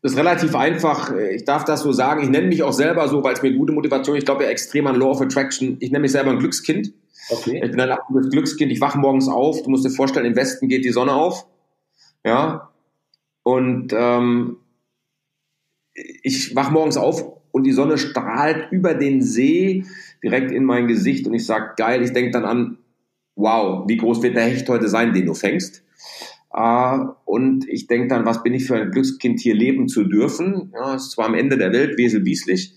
Das 0.00 0.12
ist 0.12 0.18
relativ 0.18 0.54
einfach. 0.54 1.12
Ich 1.16 1.44
darf 1.44 1.64
das 1.64 1.82
so 1.82 1.92
sagen. 1.92 2.22
Ich 2.22 2.28
nenne 2.28 2.46
mich 2.46 2.62
auch 2.62 2.72
selber 2.72 3.08
so, 3.08 3.24
weil 3.24 3.34
es 3.34 3.42
mir 3.42 3.52
gute 3.52 3.72
Motivation. 3.72 4.16
Ich 4.16 4.24
glaube 4.24 4.44
ja 4.44 4.50
extrem 4.50 4.86
an 4.86 4.96
Law 4.96 5.10
of 5.10 5.20
Attraction. 5.20 5.76
Ich 5.80 5.90
nenne 5.90 6.02
mich 6.02 6.12
selber 6.12 6.30
ein 6.30 6.38
Glückskind. 6.38 6.92
Okay. 7.30 7.60
Ich 7.62 7.70
bin 7.70 7.80
ein 7.80 7.90
absolutes 7.90 8.30
Glückskind. 8.30 8.70
Ich 8.70 8.80
wache 8.80 8.98
morgens 8.98 9.28
auf. 9.28 9.62
Du 9.62 9.70
musst 9.70 9.84
dir 9.84 9.90
vorstellen, 9.90 10.26
im 10.26 10.36
Westen 10.36 10.68
geht 10.68 10.84
die 10.84 10.92
Sonne 10.92 11.12
auf. 11.12 11.46
Ja. 12.24 12.70
Und 13.42 13.92
ähm, 13.92 14.58
ich 15.94 16.54
wache 16.54 16.72
morgens 16.72 16.96
auf 16.96 17.24
und 17.50 17.64
die 17.64 17.72
Sonne 17.72 17.98
strahlt 17.98 18.70
über 18.70 18.94
den 18.94 19.22
See 19.22 19.84
direkt 20.22 20.52
in 20.52 20.64
mein 20.64 20.86
Gesicht 20.86 21.26
und 21.26 21.34
ich 21.34 21.46
sage, 21.46 21.74
geil, 21.76 22.02
ich 22.02 22.12
denke 22.12 22.30
dann 22.30 22.44
an, 22.44 22.78
wow, 23.36 23.84
wie 23.88 23.96
groß 23.96 24.22
wird 24.22 24.36
der 24.36 24.44
Hecht 24.44 24.68
heute 24.68 24.88
sein, 24.88 25.12
den 25.12 25.26
du 25.26 25.34
fängst? 25.34 25.82
Äh, 26.52 26.98
und 27.24 27.68
ich 27.68 27.86
denke 27.86 28.08
dann, 28.08 28.26
was 28.26 28.42
bin 28.42 28.54
ich 28.54 28.66
für 28.66 28.76
ein 28.76 28.90
Glückskind, 28.90 29.40
hier 29.40 29.54
leben 29.54 29.88
zu 29.88 30.04
dürfen? 30.04 30.72
Ja, 30.74 30.94
es 30.94 31.04
ist 31.04 31.10
zwar 31.12 31.26
am 31.26 31.34
Ende 31.34 31.58
der 31.58 31.72
Welt, 31.72 31.98
Wesel 31.98 32.24
Wieslich, 32.24 32.74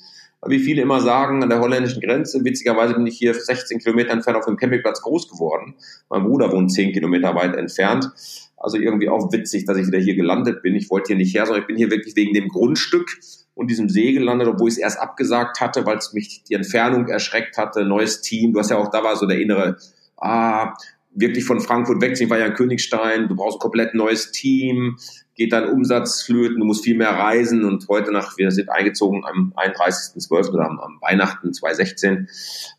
wie 0.47 0.59
viele 0.59 0.81
immer 0.81 1.01
sagen, 1.01 1.43
an 1.43 1.49
der 1.49 1.59
holländischen 1.59 2.01
Grenze. 2.01 2.43
Witzigerweise 2.43 2.95
bin 2.95 3.05
ich 3.05 3.17
hier 3.17 3.33
16 3.33 3.79
Kilometer 3.79 4.11
entfernt 4.11 4.39
auf 4.39 4.45
dem 4.45 4.57
Campingplatz 4.57 5.01
groß 5.01 5.29
geworden. 5.29 5.75
Mein 6.09 6.23
Bruder 6.23 6.51
wohnt 6.51 6.71
10 6.71 6.93
Kilometer 6.93 7.35
weit 7.35 7.55
entfernt. 7.55 8.09
Also 8.57 8.77
irgendwie 8.77 9.09
auch 9.09 9.31
witzig, 9.31 9.65
dass 9.65 9.77
ich 9.77 9.87
wieder 9.87 9.99
hier 9.99 10.15
gelandet 10.15 10.61
bin. 10.61 10.75
Ich 10.75 10.89
wollte 10.89 11.07
hier 11.07 11.15
nicht 11.15 11.35
her, 11.35 11.45
sondern 11.45 11.61
ich 11.61 11.67
bin 11.67 11.77
hier 11.77 11.91
wirklich 11.91 12.15
wegen 12.15 12.33
dem 12.33 12.47
Grundstück 12.47 13.19
und 13.53 13.69
diesem 13.69 13.89
See 13.89 14.13
gelandet, 14.13 14.47
obwohl 14.47 14.69
ich 14.69 14.75
es 14.75 14.79
erst 14.79 14.99
abgesagt 14.99 15.61
hatte, 15.61 15.85
weil 15.85 15.97
es 15.97 16.13
mich 16.13 16.43
die 16.43 16.55
Entfernung 16.55 17.07
erschreckt 17.07 17.57
hatte. 17.57 17.85
Neues 17.85 18.21
Team. 18.21 18.53
Du 18.53 18.59
hast 18.59 18.71
ja 18.71 18.77
auch, 18.77 18.89
da 18.89 19.03
war 19.03 19.15
so 19.15 19.27
der 19.27 19.39
innere, 19.39 19.77
ah, 20.17 20.73
wirklich 21.13 21.43
von 21.43 21.59
Frankfurt 21.59 22.01
weg. 22.01 22.19
Ich 22.19 22.29
war 22.29 22.39
ja 22.39 22.47
in 22.47 22.53
Königstein, 22.53 23.27
du 23.27 23.35
brauchst 23.35 23.57
ein 23.57 23.61
komplett 23.61 23.93
neues 23.93 24.31
Team, 24.31 24.97
geht 25.35 25.51
dein 25.53 25.69
Umsatz 25.69 26.23
flöten, 26.23 26.59
du 26.59 26.65
musst 26.65 26.83
viel 26.83 26.97
mehr 26.97 27.11
reisen 27.11 27.65
und 27.65 27.87
heute 27.89 28.11
nach, 28.11 28.37
wir 28.37 28.51
sind 28.51 28.69
eingezogen 28.69 29.23
am 29.25 29.53
31.12. 29.55 30.51
oder 30.51 30.65
am, 30.69 30.79
am 30.79 30.99
Weihnachten 31.01 31.53
2016 31.53 32.27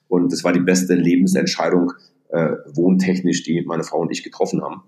und 0.09 0.33
das 0.33 0.45
war 0.45 0.53
die 0.53 0.61
beste 0.61 0.95
Lebensentscheidung 0.95 1.93
äh, 2.29 2.57
wohntechnisch, 2.75 3.43
die 3.43 3.63
meine 3.63 3.85
Frau 3.85 4.01
und 4.01 4.11
ich 4.11 4.23
getroffen 4.23 4.63
haben. 4.63 4.83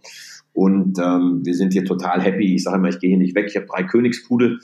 Und 0.52 0.99
ähm, 0.99 1.41
wir 1.44 1.55
sind 1.55 1.73
hier 1.73 1.85
total 1.85 2.23
happy. 2.23 2.55
Ich 2.55 2.62
sage 2.62 2.76
immer, 2.76 2.88
ich 2.88 3.00
gehe 3.00 3.11
hier 3.11 3.19
nicht 3.19 3.35
weg. 3.35 3.46
Ich 3.49 3.56
habe 3.56 3.67
drei 3.67 3.82
Königspudel 3.82 4.61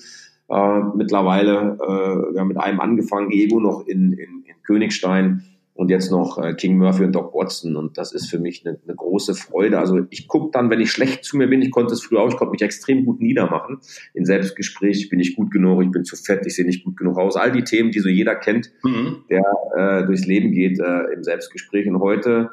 äh, 0.48 0.80
mittlerweile. 0.94 1.76
Äh, 1.82 2.34
wir 2.34 2.40
haben 2.40 2.48
mit 2.48 2.58
einem 2.58 2.80
angefangen, 2.80 3.32
Ego 3.32 3.60
noch 3.60 3.86
in, 3.86 4.12
in, 4.12 4.44
in 4.46 4.62
Königstein 4.62 5.42
und 5.80 5.88
jetzt 5.88 6.10
noch 6.10 6.36
äh, 6.36 6.52
King 6.52 6.76
Murphy 6.76 7.04
und 7.04 7.14
Doc 7.14 7.32
Watson. 7.32 7.74
Und 7.74 7.96
das 7.96 8.12
ist 8.12 8.28
für 8.28 8.38
mich 8.38 8.66
eine, 8.66 8.78
eine 8.84 8.94
große 8.94 9.34
Freude. 9.34 9.78
Also 9.78 10.00
ich 10.10 10.28
gucke 10.28 10.50
dann, 10.52 10.68
wenn 10.68 10.78
ich 10.78 10.92
schlecht 10.92 11.24
zu 11.24 11.38
mir 11.38 11.48
bin, 11.48 11.62
ich 11.62 11.70
konnte 11.70 11.94
es 11.94 12.02
früher 12.02 12.20
auch, 12.20 12.28
ich 12.28 12.36
konnte 12.36 12.52
mich 12.52 12.60
extrem 12.60 13.06
gut 13.06 13.22
niedermachen. 13.22 13.78
In 14.12 14.26
Selbstgespräch 14.26 15.08
bin 15.08 15.20
ich 15.20 15.36
gut 15.36 15.50
genug, 15.50 15.82
ich 15.82 15.90
bin 15.90 16.04
zu 16.04 16.16
fett, 16.16 16.44
ich 16.44 16.54
sehe 16.54 16.66
nicht 16.66 16.84
gut 16.84 16.98
genug 16.98 17.16
aus. 17.18 17.34
All 17.34 17.50
die 17.50 17.64
Themen, 17.64 17.92
die 17.92 18.00
so 18.00 18.10
jeder 18.10 18.34
kennt, 18.34 18.70
mhm. 18.84 19.24
der 19.30 19.42
äh, 19.74 20.04
durchs 20.04 20.26
Leben 20.26 20.52
geht 20.52 20.78
äh, 20.78 21.14
im 21.14 21.24
Selbstgespräch. 21.24 21.88
Und 21.88 21.98
heute, 22.00 22.50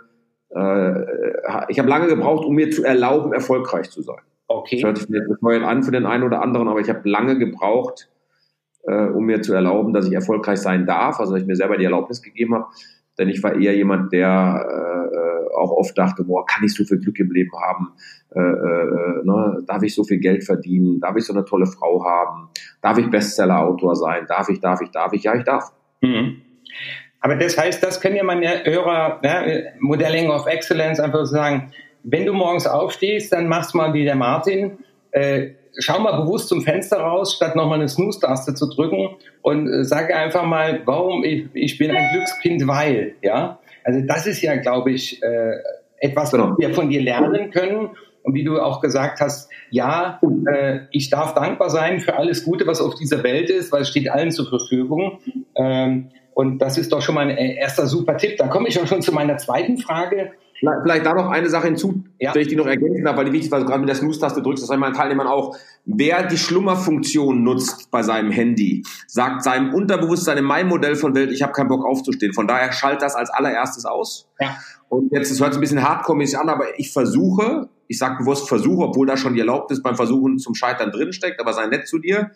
äh, 0.52 1.02
ich 1.68 1.80
habe 1.80 1.90
lange 1.90 2.08
gebraucht, 2.08 2.46
um 2.46 2.56
mir 2.56 2.72
zu 2.72 2.86
erlauben, 2.86 3.34
erfolgreich 3.34 3.90
zu 3.90 4.04
sein. 4.04 4.22
Okay. 4.48 4.78
Das 4.78 4.86
hört 4.86 4.98
sich 5.00 5.08
bescheuert 5.10 5.64
an 5.64 5.84
für 5.84 5.92
den 5.92 6.06
einen 6.06 6.24
oder 6.24 6.42
anderen, 6.42 6.70
aber 6.70 6.80
ich 6.80 6.88
habe 6.88 7.02
lange 7.04 7.38
gebraucht, 7.38 8.10
äh, 8.84 9.08
um 9.08 9.26
mir 9.26 9.42
zu 9.42 9.54
erlauben, 9.54 9.92
dass 9.92 10.08
ich 10.08 10.14
erfolgreich 10.14 10.60
sein 10.60 10.86
darf, 10.86 11.20
also 11.20 11.34
dass 11.34 11.42
ich 11.42 11.48
mir 11.48 11.58
selber 11.58 11.76
die 11.76 11.84
Erlaubnis 11.84 12.22
gegeben 12.22 12.56
habe 12.56 12.68
denn 13.18 13.30
ich 13.30 13.42
war 13.44 13.56
eher 13.56 13.76
jemand, 13.76 14.14
der 14.14 14.66
äh, 14.70 15.56
auch 15.56 15.72
oft 15.72 15.98
dachte, 15.98 16.24
boah, 16.24 16.46
kann 16.46 16.64
ich 16.64 16.74
so 16.74 16.84
viel 16.84 17.00
Glück 17.00 17.20
im 17.20 17.32
Leben 17.32 17.52
haben? 17.60 17.94
Äh, 18.36 18.40
äh, 18.40 19.24
ne? 19.24 19.64
Darf 19.66 19.84
ich 19.84 19.94
so 19.94 20.04
viel 20.04 20.20
Geld 20.20 20.44
verdienen? 20.44 21.00
Darf 21.00 21.16
ich 21.16 21.26
so 21.26 21.34
eine 21.34 21.46
tolle 21.46 21.66
Frau 21.66 22.04
haben? 22.06 22.50
Darf 22.82 22.98
ich 22.98 23.10
Bestseller-Autor 23.10 23.96
sein? 23.96 24.26
Darf 24.28 24.50
ich, 24.50 24.60
darf 24.60 24.82
ich, 24.82 24.92
darf 24.92 25.14
ich? 25.14 25.24
Ja, 25.24 25.36
ich 25.36 25.44
darf. 25.44 25.72
Mhm. 26.02 26.42
Aber 27.20 27.36
das 27.36 27.58
heißt, 27.58 27.82
das 27.84 28.00
können 28.00 28.16
ja 28.16 28.24
meine 28.24 28.64
Hörer, 28.64 29.20
ne, 29.24 29.74
Modelling 29.80 30.30
of 30.30 30.46
Excellence, 30.46 31.00
einfach 31.00 31.26
sagen, 31.26 31.72
wenn 32.04 32.26
du 32.26 32.34
morgens 32.34 32.68
aufstehst, 32.68 33.34
dann 33.34 33.48
machst 33.48 33.74
du 33.74 33.80
mal 33.80 33.94
wie 33.94 34.06
der 34.06 34.16
Martin, 34.16 34.78
äh, 35.12 35.50
schau 35.80 36.00
mal 36.00 36.22
bewusst 36.22 36.50
zum 36.50 36.62
Fenster 36.62 36.98
raus, 36.98 37.36
statt 37.36 37.56
nochmal 37.56 37.80
eine 37.80 37.88
Snooze-Taste 37.88 38.54
zu 38.54 38.68
drücken 38.70 39.16
und 39.42 39.68
äh, 39.68 39.84
sage 39.84 40.16
einfach 40.16 40.44
mal, 40.44 40.82
warum 40.86 41.24
ich, 41.24 41.46
ich 41.54 41.78
bin 41.78 41.92
ein 41.92 42.10
Glückskind, 42.14 42.68
weil, 42.68 43.16
ja. 43.22 43.60
Also 43.84 44.02
das 44.06 44.28
ist 44.28 44.42
ja, 44.42 44.56
glaube 44.58 44.92
ich, 44.92 45.22
äh, 45.24 45.54
etwas, 46.00 46.32
genau. 46.32 46.52
was 46.52 46.58
wir 46.58 46.74
von 46.74 46.90
dir 46.90 47.02
lernen 47.02 47.52
können. 47.52 47.90
Und 48.24 48.34
wie 48.34 48.44
du 48.44 48.60
auch 48.60 48.82
gesagt 48.82 49.22
hast, 49.22 49.50
ja, 49.70 50.20
äh, 50.52 50.80
ich 50.92 51.10
darf 51.10 51.34
dankbar 51.34 51.70
sein 51.70 52.02
für 52.02 52.18
alles 52.18 52.44
Gute, 52.44 52.68
was 52.68 52.82
auf 52.82 52.96
dieser 52.96 53.24
Welt 53.24 53.50
ist, 53.50 53.72
weil 53.72 53.84
es 53.84 53.90
steht 53.90 54.10
allen 54.10 54.32
zur 54.32 54.50
Verfügung. 54.50 55.20
Ähm, 55.56 56.10
und 56.34 56.60
das 56.60 56.78
ist 56.78 56.92
doch 56.92 57.02
schon 57.02 57.16
mal 57.16 57.30
ein 57.30 57.38
erster 57.38 57.88
super 57.88 58.18
Tipp. 58.18 58.38
Da 58.38 58.48
komme 58.48 58.68
ich 58.68 58.80
auch 58.82 58.86
schon 58.86 59.02
zu 59.02 59.14
meiner 59.14 59.38
zweiten 59.38 59.78
Frage. 59.78 60.34
Vielleicht 60.60 61.06
da 61.06 61.14
noch 61.14 61.30
eine 61.30 61.50
Sache 61.50 61.68
hinzu, 61.68 62.04
ja. 62.20 62.34
wenn 62.34 62.42
ich 62.42 62.48
die 62.48 62.56
noch 62.56 62.66
ergänzen 62.66 63.04
darf, 63.04 63.16
weil 63.16 63.26
die 63.26 63.32
wichtig 63.32 63.52
du 63.52 63.64
gerade 63.64 63.80
mit 63.80 63.90
der 63.90 63.96
Snooze-Taste 63.96 64.42
drückst, 64.42 64.64
das 64.64 64.70
sei 64.70 64.78
meinen 64.78 64.94
Teilnehmern 64.94 65.28
auch. 65.28 65.56
Wer 65.86 66.26
die 66.28 66.38
Schlummerfunktion 66.38 67.44
nutzt 67.44 67.92
bei 67.92 68.02
seinem 68.02 68.32
Handy, 68.32 68.84
sagt 69.06 69.44
seinem 69.44 69.74
Unterbewusstsein 69.74 70.38
in 70.38 70.46
meinem 70.46 70.70
Modell 70.70 70.96
von 70.96 71.14
Welt, 71.14 71.32
ich 71.32 71.44
habe 71.44 71.54
keinen 71.54 71.68
Bock 71.68 71.86
aufzustehen. 71.86 72.34
Von 72.34 72.48
daher 72.48 72.72
schalt 72.72 73.02
das 73.02 73.16
als 73.16 73.30
allererstes 73.30 73.86
aus. 73.86 74.28
Ja. 74.40 74.58
Und 74.90 75.12
jetzt, 75.12 75.32
das 75.32 75.40
hört 75.40 75.54
sich 75.54 75.60
ein 75.60 75.62
bisschen 75.62 75.84
hardcore-mäßig 75.84 76.40
an, 76.40 76.50
aber 76.50 76.80
ich 76.80 76.92
versuche, 76.92 77.70
ich 77.88 78.00
sage 78.00 78.18
bewusst 78.18 78.48
versuche, 78.48 78.86
obwohl 78.86 79.06
da 79.06 79.16
schon 79.16 79.34
die 79.36 79.40
Erlaubnis 79.40 79.84
beim 79.84 79.96
Versuchen 79.96 80.40
zum 80.40 80.56
Scheitern 80.56 80.92
drinsteckt, 80.92 81.40
aber 81.40 81.54
sei 81.54 81.68
nett 81.68 81.88
zu 81.88 82.00
dir 82.00 82.32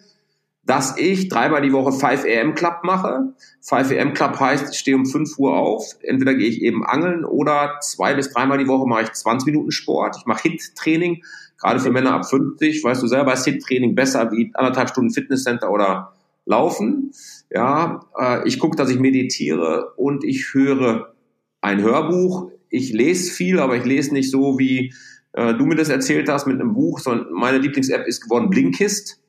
dass 0.64 0.98
ich 0.98 1.28
dreimal 1.28 1.62
die 1.62 1.74
Woche 1.74 1.92
5 1.92 2.24
AM 2.24 2.54
Club 2.54 2.82
mache. 2.84 3.34
5 3.62 3.92
AM 3.92 4.14
Club 4.14 4.40
heißt, 4.40 4.74
ich 4.74 4.80
stehe 4.80 4.96
um 4.96 5.06
5 5.06 5.38
Uhr 5.40 5.58
auf. 5.58 5.96
Entweder 6.02 6.36
gehe 6.36 6.48
ich 6.48 6.62
eben 6.62 6.86
angeln 6.86 7.26
oder 7.26 7.80
zwei 7.82 8.14
bis 8.14 8.32
dreimal 8.32 8.60
die 8.60 8.68
Woche 8.68 8.88
mache 8.88 9.04
ich 9.04 9.12
20 9.12 9.48
Minuten 9.48 9.72
Sport. 9.72 10.18
Ich 10.20 10.26
mache 10.26 10.44
HIT-Training, 10.44 11.24
gerade 11.60 11.80
für 11.80 11.92
Männer 11.92 12.14
ab 12.14 12.30
50. 12.30 12.84
Weißt 12.84 13.02
du 13.02 13.08
selber, 13.08 13.34
ist 13.34 13.46
HIT-Training 13.46 13.96
besser 13.96 14.32
wie 14.32 14.52
anderthalb 14.54 14.90
Stunden 14.90 15.12
Fitnesscenter 15.12 15.72
oder 15.72 16.14
Laufen. 16.46 17.12
Ja, 17.50 18.06
äh, 18.20 18.48
ich 18.48 18.60
gucke, 18.60 18.76
dass 18.76 18.90
ich 18.90 19.00
meditiere 19.00 19.94
und 19.96 20.24
ich 20.24 20.54
höre 20.54 21.14
ein 21.62 21.82
Hörbuch. 21.82 22.52
Ich 22.70 22.94
lese 22.94 23.32
viel, 23.32 23.60
aber 23.60 23.78
ich 23.78 23.86
lese 23.86 24.14
nicht 24.14 24.32
so, 24.32 24.58
wie 24.58 24.94
äh, 25.34 25.54
du 25.54 25.66
mir 25.66 25.76
das 25.76 25.90
erzählt 25.90 26.30
hast 26.30 26.48
mit 26.48 26.60
einem 26.60 26.74
Buch, 26.74 27.00
sondern 27.00 27.32
meine 27.34 27.58
Lieblings-App 27.58 28.08
ist 28.08 28.22
geworden 28.22 28.50
Blinkist 28.50 29.21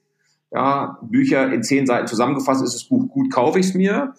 Ja, 0.55 0.99
Bücher 1.01 1.51
in 1.51 1.63
zehn 1.63 1.87
Seiten 1.87 2.07
zusammengefasst 2.07 2.63
ist 2.63 2.75
das 2.75 2.85
Buch 2.85 3.09
gut, 3.09 3.33
kaufe 3.33 3.59
ich 3.59 3.67
es 3.67 3.75
mir. 3.75 4.13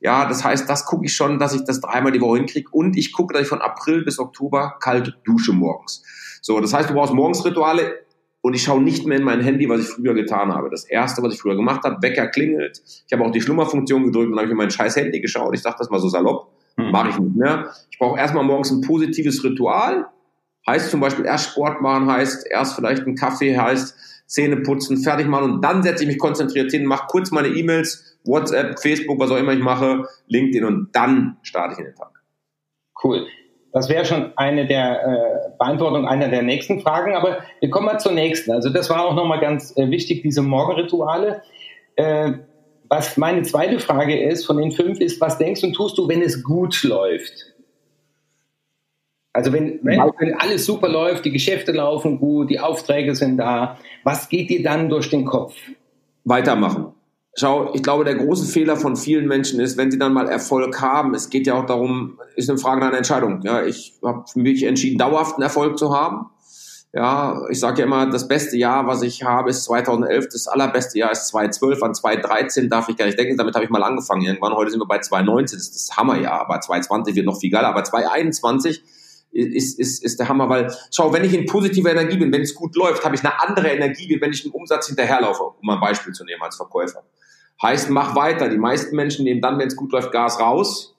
Ja, 0.00 0.26
das 0.26 0.44
heißt, 0.44 0.68
das 0.68 0.84
gucke 0.84 1.06
ich 1.06 1.16
schon, 1.16 1.38
dass 1.38 1.54
ich 1.54 1.64
das 1.64 1.80
dreimal 1.80 2.12
die 2.12 2.20
Woche 2.20 2.36
hinkriege. 2.36 2.68
Und 2.70 2.96
ich 2.96 3.12
gucke, 3.12 3.32
dass 3.32 3.42
ich 3.42 3.48
von 3.48 3.62
April 3.62 4.04
bis 4.04 4.18
Oktober 4.18 4.76
kalt 4.80 5.18
dusche 5.24 5.52
morgens. 5.52 6.02
So, 6.42 6.60
das 6.60 6.74
heißt, 6.74 6.90
du 6.90 6.94
brauchst 6.94 7.14
morgens 7.14 7.44
Rituale 7.44 8.00
und 8.42 8.54
ich 8.54 8.62
schaue 8.62 8.82
nicht 8.82 9.06
mehr 9.06 9.18
in 9.18 9.24
mein 9.24 9.40
Handy, 9.40 9.68
was 9.68 9.80
ich 9.80 9.86
früher 9.86 10.14
getan 10.14 10.54
habe. 10.54 10.68
Das 10.70 10.84
erste, 10.84 11.22
was 11.22 11.34
ich 11.34 11.40
früher 11.40 11.56
gemacht 11.56 11.82
habe, 11.84 12.02
Wecker 12.02 12.28
klingelt. 12.28 12.82
Ich 13.06 13.12
habe 13.12 13.24
auch 13.24 13.32
die 13.32 13.40
Schlummerfunktion 13.40 14.04
gedrückt 14.04 14.30
und 14.30 14.36
habe 14.36 14.46
ich 14.46 14.52
in 14.52 14.58
mein 14.58 14.70
scheiß 14.70 14.96
Handy 14.96 15.20
geschaut. 15.20 15.54
Ich 15.54 15.62
dachte 15.62 15.78
das 15.78 15.90
mal 15.90 15.98
so 15.98 16.08
salopp. 16.08 16.52
Hm. 16.76 16.90
Mache 16.90 17.08
ich 17.10 17.18
nicht 17.18 17.34
mehr. 17.34 17.70
Ich 17.90 17.98
brauche 17.98 18.18
erstmal 18.18 18.44
morgens 18.44 18.70
ein 18.70 18.82
positives 18.82 19.42
Ritual. 19.42 20.06
Heißt 20.66 20.90
zum 20.90 21.00
Beispiel 21.00 21.24
erst 21.24 21.50
Sport 21.50 21.80
machen, 21.80 22.10
heißt 22.10 22.46
erst 22.50 22.74
vielleicht 22.74 23.04
einen 23.04 23.16
Kaffee, 23.16 23.58
heißt 23.58 23.96
Zähne 24.28 24.58
putzen, 24.58 24.98
fertig 24.98 25.26
machen 25.26 25.50
und 25.50 25.64
dann 25.64 25.82
setze 25.82 26.04
ich 26.04 26.08
mich 26.08 26.18
konzentriert 26.18 26.70
hin, 26.70 26.84
mache 26.84 27.06
kurz 27.08 27.30
meine 27.30 27.48
E-Mails, 27.48 28.18
WhatsApp, 28.24 28.78
Facebook, 28.78 29.18
was 29.18 29.30
auch 29.30 29.38
immer 29.38 29.54
ich 29.54 29.60
mache, 29.60 30.04
LinkedIn 30.26 30.64
und 30.64 30.90
dann 30.92 31.38
starte 31.42 31.72
ich 31.72 31.78
in 31.78 31.86
den 31.86 31.94
Tag. 31.94 32.10
Cool. 33.02 33.26
Das 33.72 33.88
wäre 33.88 34.04
schon 34.04 34.32
eine 34.36 34.66
der 34.66 35.02
äh, 35.02 35.50
Beantwortung 35.58 36.06
einer 36.06 36.28
der 36.28 36.42
nächsten 36.42 36.80
Fragen, 36.80 37.14
aber 37.14 37.38
wir 37.60 37.70
kommen 37.70 37.86
mal 37.86 37.98
zur 37.98 38.12
nächsten. 38.12 38.50
Also 38.50 38.70
das 38.70 38.90
war 38.90 39.04
auch 39.04 39.14
nochmal 39.14 39.40
ganz 39.40 39.76
äh, 39.76 39.90
wichtig, 39.90 40.22
diese 40.22 40.42
Morgenrituale. 40.42 41.42
Äh, 41.96 42.32
was 42.88 43.16
meine 43.16 43.42
zweite 43.42 43.78
Frage 43.78 44.22
ist 44.22 44.46
von 44.46 44.58
den 44.58 44.72
fünf 44.72 45.00
ist, 45.00 45.20
was 45.20 45.38
denkst 45.38 45.62
und 45.64 45.74
tust 45.74 45.96
du, 45.98 46.08
wenn 46.08 46.22
es 46.22 46.42
gut 46.42 46.82
läuft? 46.82 47.54
Also 49.38 49.52
wenn, 49.52 49.78
wenn, 49.84 50.00
wenn 50.18 50.34
alles 50.34 50.66
super 50.66 50.88
läuft, 50.88 51.24
die 51.24 51.30
Geschäfte 51.30 51.70
laufen 51.70 52.18
gut, 52.18 52.50
die 52.50 52.58
Aufträge 52.58 53.14
sind 53.14 53.36
da, 53.36 53.78
was 54.02 54.28
geht 54.28 54.50
dir 54.50 54.64
dann 54.64 54.88
durch 54.88 55.10
den 55.10 55.24
Kopf? 55.24 55.54
Weitermachen. 56.24 56.88
Schau, 57.36 57.72
ich 57.72 57.84
glaube, 57.84 58.02
der 58.02 58.16
große 58.16 58.50
Fehler 58.50 58.76
von 58.76 58.96
vielen 58.96 59.28
Menschen 59.28 59.60
ist, 59.60 59.76
wenn 59.76 59.92
sie 59.92 59.98
dann 59.98 60.12
mal 60.12 60.26
Erfolg 60.28 60.80
haben, 60.80 61.14
es 61.14 61.30
geht 61.30 61.46
ja 61.46 61.54
auch 61.54 61.66
darum, 61.66 62.18
ist 62.34 62.50
eine 62.50 62.58
Frage 62.58 62.84
einer 62.84 62.96
Entscheidung. 62.96 63.42
Ja, 63.44 63.64
ich 63.64 63.94
habe 64.04 64.24
für 64.26 64.40
mich 64.40 64.64
entschieden, 64.64 64.98
dauerhaften 64.98 65.40
Erfolg 65.40 65.78
zu 65.78 65.96
haben. 65.96 66.30
Ja, 66.92 67.40
ich 67.48 67.60
sage 67.60 67.78
ja 67.78 67.86
immer, 67.86 68.10
das 68.10 68.26
beste 68.26 68.56
Jahr, 68.56 68.88
was 68.88 69.02
ich 69.02 69.22
habe, 69.22 69.50
ist 69.50 69.62
2011. 69.62 70.30
Das 70.32 70.48
allerbeste 70.48 70.98
Jahr 70.98 71.12
ist 71.12 71.28
2012. 71.28 71.80
An 71.80 71.94
2013 71.94 72.68
darf 72.68 72.88
ich 72.88 72.96
gar 72.96 73.06
nicht 73.06 73.16
denken. 73.16 73.36
Damit 73.36 73.54
habe 73.54 73.64
ich 73.64 73.70
mal 73.70 73.84
angefangen. 73.84 74.22
Irgendwann 74.22 74.54
heute 74.54 74.72
sind 74.72 74.80
wir 74.80 74.88
bei 74.88 74.98
2019. 74.98 75.58
Das 75.58 75.68
ist 75.68 75.90
das 75.90 75.96
Hammerjahr. 75.96 76.40
Aber 76.40 76.60
2020 76.60 77.14
wird 77.14 77.26
noch 77.26 77.38
viel 77.38 77.52
geiler. 77.52 77.68
Aber 77.68 77.84
2021 77.84 78.82
ist, 79.38 79.78
ist, 79.78 80.04
ist 80.04 80.18
der 80.18 80.28
Hammer, 80.28 80.48
weil, 80.48 80.72
schau, 80.90 81.12
wenn 81.12 81.24
ich 81.24 81.34
in 81.34 81.46
positiver 81.46 81.90
Energie 81.90 82.16
bin, 82.16 82.32
wenn 82.32 82.42
es 82.42 82.54
gut 82.54 82.74
läuft, 82.76 83.04
habe 83.04 83.14
ich 83.14 83.24
eine 83.24 83.40
andere 83.40 83.68
Energie, 83.68 84.08
wie 84.08 84.20
wenn 84.20 84.32
ich 84.32 84.44
im 84.44 84.52
Umsatz 84.52 84.88
hinterherlaufe, 84.88 85.42
um 85.42 85.54
mal 85.62 85.74
ein 85.74 85.80
Beispiel 85.80 86.12
zu 86.12 86.24
nehmen 86.24 86.42
als 86.42 86.56
Verkäufer. 86.56 87.04
Heißt, 87.62 87.90
mach 87.90 88.14
weiter. 88.14 88.48
Die 88.48 88.58
meisten 88.58 88.94
Menschen 88.94 89.24
nehmen 89.24 89.40
dann, 89.40 89.58
wenn 89.58 89.68
es 89.68 89.76
gut 89.76 89.92
läuft, 89.92 90.12
Gas 90.12 90.38
raus, 90.38 90.96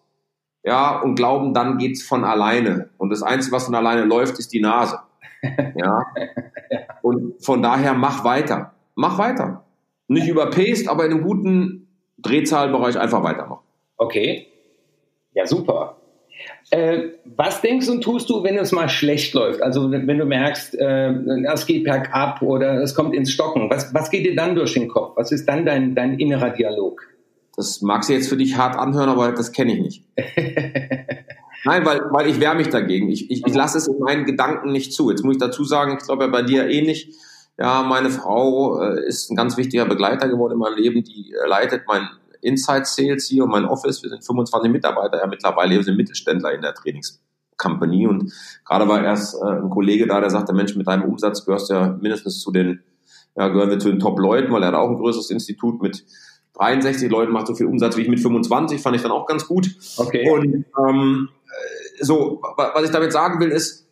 ja, 0.63 0.99
und 1.01 1.15
glauben, 1.15 1.53
dann 1.53 1.77
geht's 1.77 2.03
von 2.03 2.25
alleine. 2.25 2.89
Und 2.97 3.09
das 3.09 3.23
Einzige, 3.23 3.55
was 3.55 3.65
von 3.65 3.75
alleine 3.75 4.03
läuft, 4.03 4.39
ist 4.39 4.53
die 4.53 4.61
Nase. 4.61 4.99
Ja. 5.75 6.05
Und 7.01 7.41
von 7.43 7.63
daher 7.63 7.93
mach 7.93 8.25
weiter. 8.25 8.73
Mach 8.95 9.17
weiter. 9.17 9.63
Nicht 10.09 10.27
überpaced, 10.27 10.89
aber 10.89 11.05
in 11.05 11.13
einem 11.13 11.23
guten 11.23 11.87
Drehzahlbereich 12.17 12.99
einfach 12.99 13.23
weitermachen. 13.23 13.63
Okay. 13.95 14.47
Ja, 15.33 15.45
super. 15.45 15.98
Äh, 16.71 17.09
was 17.35 17.61
denkst 17.61 17.89
und 17.89 18.01
tust 18.01 18.29
du, 18.29 18.43
wenn 18.43 18.57
es 18.57 18.71
mal 18.71 18.89
schlecht 18.89 19.33
läuft? 19.33 19.61
Also 19.61 19.91
wenn 19.91 20.17
du 20.17 20.25
merkst, 20.25 20.75
äh, 20.75 21.13
es 21.51 21.65
geht 21.65 21.83
bergab 21.83 22.41
oder 22.41 22.81
es 22.81 22.93
kommt 22.93 23.15
ins 23.15 23.31
Stocken. 23.31 23.69
Was, 23.69 23.93
was 23.93 24.11
geht 24.11 24.25
dir 24.25 24.35
dann 24.35 24.55
durch 24.55 24.73
den 24.73 24.87
Kopf? 24.87 25.17
Was 25.17 25.31
ist 25.31 25.47
dann 25.47 25.65
dein, 25.65 25.95
dein 25.95 26.19
innerer 26.19 26.51
Dialog? 26.51 27.01
Das 27.55 27.81
mag 27.81 28.03
sich 28.03 28.15
jetzt 28.15 28.29
für 28.29 28.37
dich 28.37 28.55
hart 28.55 28.77
anhören, 28.77 29.09
aber 29.09 29.31
das 29.31 29.51
kenne 29.51 29.73
ich 29.73 29.81
nicht. 29.81 30.03
Nein, 31.65 31.85
weil, 31.85 32.01
weil 32.11 32.27
ich 32.27 32.39
wehre 32.39 32.55
mich 32.55 32.69
dagegen. 32.69 33.09
Ich, 33.09 33.29
ich, 33.29 33.45
ich 33.45 33.53
lasse 33.53 33.77
es 33.77 33.87
in 33.87 33.99
meinen 33.99 34.25
Gedanken 34.25 34.71
nicht 34.71 34.93
zu. 34.93 35.09
Jetzt 35.09 35.23
muss 35.23 35.35
ich 35.35 35.41
dazu 35.41 35.63
sagen, 35.63 35.97
ich 35.99 36.05
glaube 36.05 36.25
ja 36.25 36.29
bei 36.29 36.41
dir 36.41 36.69
ähnlich. 36.69 37.09
Ja, 37.57 37.83
meine 37.83 38.09
Frau 38.09 38.81
äh, 38.81 39.05
ist 39.05 39.29
ein 39.29 39.35
ganz 39.35 39.57
wichtiger 39.57 39.85
Begleiter 39.85 40.29
geworden 40.29 40.53
in 40.53 40.59
meinem 40.59 40.77
Leben. 40.77 41.03
Die 41.03 41.33
äh, 41.33 41.47
leitet 41.47 41.81
mein 41.87 42.07
Inside 42.41 42.85
Sales 42.85 43.27
hier 43.27 43.43
und 43.43 43.51
mein 43.51 43.65
Office. 43.65 44.01
Wir 44.03 44.09
sind 44.09 44.25
25 44.25 44.71
Mitarbeiter 44.71 45.19
ja 45.19 45.27
mittlerweile. 45.27 45.75
Wir 45.75 45.83
sind 45.83 45.97
Mittelständler 45.97 46.53
in 46.53 46.61
der 46.61 46.73
Trainingscompany. 46.73 48.07
Und 48.07 48.33
gerade 48.65 48.87
war 48.87 49.03
erst 49.03 49.35
äh, 49.35 49.45
ein 49.45 49.69
Kollege 49.69 50.07
da, 50.07 50.19
der 50.19 50.29
sagte, 50.29 50.53
Mensch, 50.53 50.75
mit 50.75 50.87
deinem 50.87 51.03
Umsatz 51.03 51.45
gehörst 51.45 51.69
du 51.69 51.73
ja 51.75 51.97
mindestens 52.01 52.39
zu 52.39 52.51
den, 52.51 52.83
ja, 53.35 53.47
gehören 53.47 53.69
wir 53.69 53.79
zu 53.79 53.89
den 53.89 53.99
Top-Leuten, 53.99 54.51
weil 54.51 54.63
er 54.63 54.69
hat 54.69 54.75
auch 54.75 54.89
ein 54.89 54.97
größeres 54.97 55.29
Institut 55.29 55.81
mit 55.81 56.05
63 56.55 57.09
Leuten, 57.09 57.31
macht 57.31 57.47
so 57.47 57.55
viel 57.55 57.67
Umsatz 57.67 57.95
wie 57.97 58.01
ich 58.01 58.09
mit 58.09 58.19
25, 58.19 58.81
fand 58.81 58.95
ich 58.95 59.01
dann 59.01 59.11
auch 59.11 59.25
ganz 59.25 59.47
gut. 59.47 59.69
Okay. 59.97 60.29
Und 60.29 60.65
ähm, 60.77 61.29
so, 62.01 62.41
was 62.57 62.83
ich 62.83 62.91
damit 62.91 63.11
sagen 63.11 63.39
will, 63.39 63.49
ist, 63.49 63.88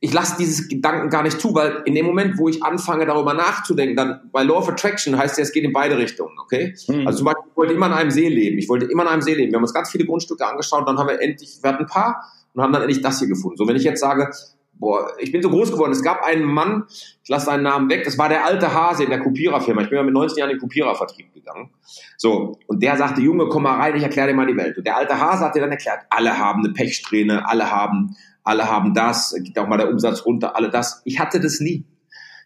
ich 0.00 0.12
lasse 0.12 0.36
dieses 0.38 0.68
Gedanken 0.68 1.10
gar 1.10 1.24
nicht 1.24 1.40
zu, 1.40 1.54
weil 1.54 1.82
in 1.84 1.94
dem 1.94 2.06
Moment, 2.06 2.38
wo 2.38 2.48
ich 2.48 2.62
anfange, 2.62 3.04
darüber 3.04 3.34
nachzudenken, 3.34 3.96
dann 3.96 4.30
bei 4.32 4.44
Law 4.44 4.58
of 4.58 4.68
Attraction 4.68 5.18
heißt 5.18 5.38
ja, 5.38 5.42
es 5.42 5.52
geht 5.52 5.64
in 5.64 5.72
beide 5.72 5.98
Richtungen, 5.98 6.38
okay? 6.38 6.74
Mhm. 6.86 7.06
Also 7.06 7.18
zum 7.18 7.26
Beispiel, 7.26 7.44
ich 7.50 7.56
wollte 7.56 7.74
immer 7.74 7.86
in 7.86 7.92
einem 7.92 8.10
See 8.10 8.28
leben. 8.28 8.58
Ich 8.58 8.68
wollte 8.68 8.86
immer 8.86 9.02
in 9.02 9.08
einem 9.08 9.22
See 9.22 9.34
leben. 9.34 9.50
Wir 9.50 9.56
haben 9.56 9.64
uns 9.64 9.74
ganz 9.74 9.90
viele 9.90 10.04
Grundstücke 10.04 10.46
angeschaut, 10.46 10.86
dann 10.86 10.98
haben 10.98 11.08
wir 11.08 11.20
endlich, 11.20 11.58
wir 11.60 11.70
hatten 11.70 11.84
ein 11.84 11.88
paar 11.88 12.22
und 12.54 12.62
haben 12.62 12.72
dann 12.72 12.82
endlich 12.82 13.02
das 13.02 13.18
hier 13.18 13.28
gefunden. 13.28 13.56
So, 13.56 13.66
wenn 13.66 13.74
ich 13.74 13.82
jetzt 13.82 14.00
sage, 14.00 14.30
boah, 14.78 15.12
ich 15.18 15.32
bin 15.32 15.42
so 15.42 15.50
groß 15.50 15.72
geworden. 15.72 15.92
Es 15.92 16.02
gab 16.02 16.22
einen 16.22 16.44
Mann, 16.44 16.84
ich 16.88 17.28
lasse 17.28 17.46
seinen 17.46 17.64
Namen 17.64 17.90
weg, 17.90 18.04
das 18.04 18.16
war 18.18 18.28
der 18.28 18.44
alte 18.44 18.72
Hase 18.72 19.04
in 19.04 19.10
der 19.10 19.18
Kopiererfirma. 19.18 19.82
Ich 19.82 19.88
bin 19.88 19.96
ja 19.96 20.04
mit 20.04 20.14
19 20.14 20.38
Jahren 20.38 20.50
in 20.50 20.56
den 20.56 20.60
Kopierervertrieb 20.60 21.34
gegangen. 21.34 21.70
So, 22.16 22.58
und 22.66 22.82
der 22.82 22.96
sagte, 22.96 23.20
Junge, 23.20 23.48
komm 23.48 23.64
mal 23.64 23.76
rein, 23.76 23.96
ich 23.96 24.02
erkläre 24.02 24.28
dir 24.28 24.34
mal 24.34 24.46
die 24.46 24.56
Welt. 24.56 24.78
Und 24.78 24.86
der 24.86 24.96
alte 24.96 25.18
Hase 25.18 25.44
hat 25.44 25.56
dir 25.56 25.60
dann 25.60 25.72
erklärt, 25.72 26.00
alle 26.10 26.38
haben 26.38 26.64
eine 26.64 26.72
Pechsträhne, 26.72 27.48
alle 27.48 27.70
haben 27.70 28.16
alle 28.48 28.68
haben 28.68 28.94
das, 28.94 29.34
geht 29.44 29.58
auch 29.58 29.68
mal 29.68 29.76
der 29.76 29.90
Umsatz 29.90 30.24
runter, 30.24 30.56
alle 30.56 30.70
das. 30.70 31.02
Ich 31.04 31.20
hatte 31.20 31.38
das 31.38 31.60
nie. 31.60 31.84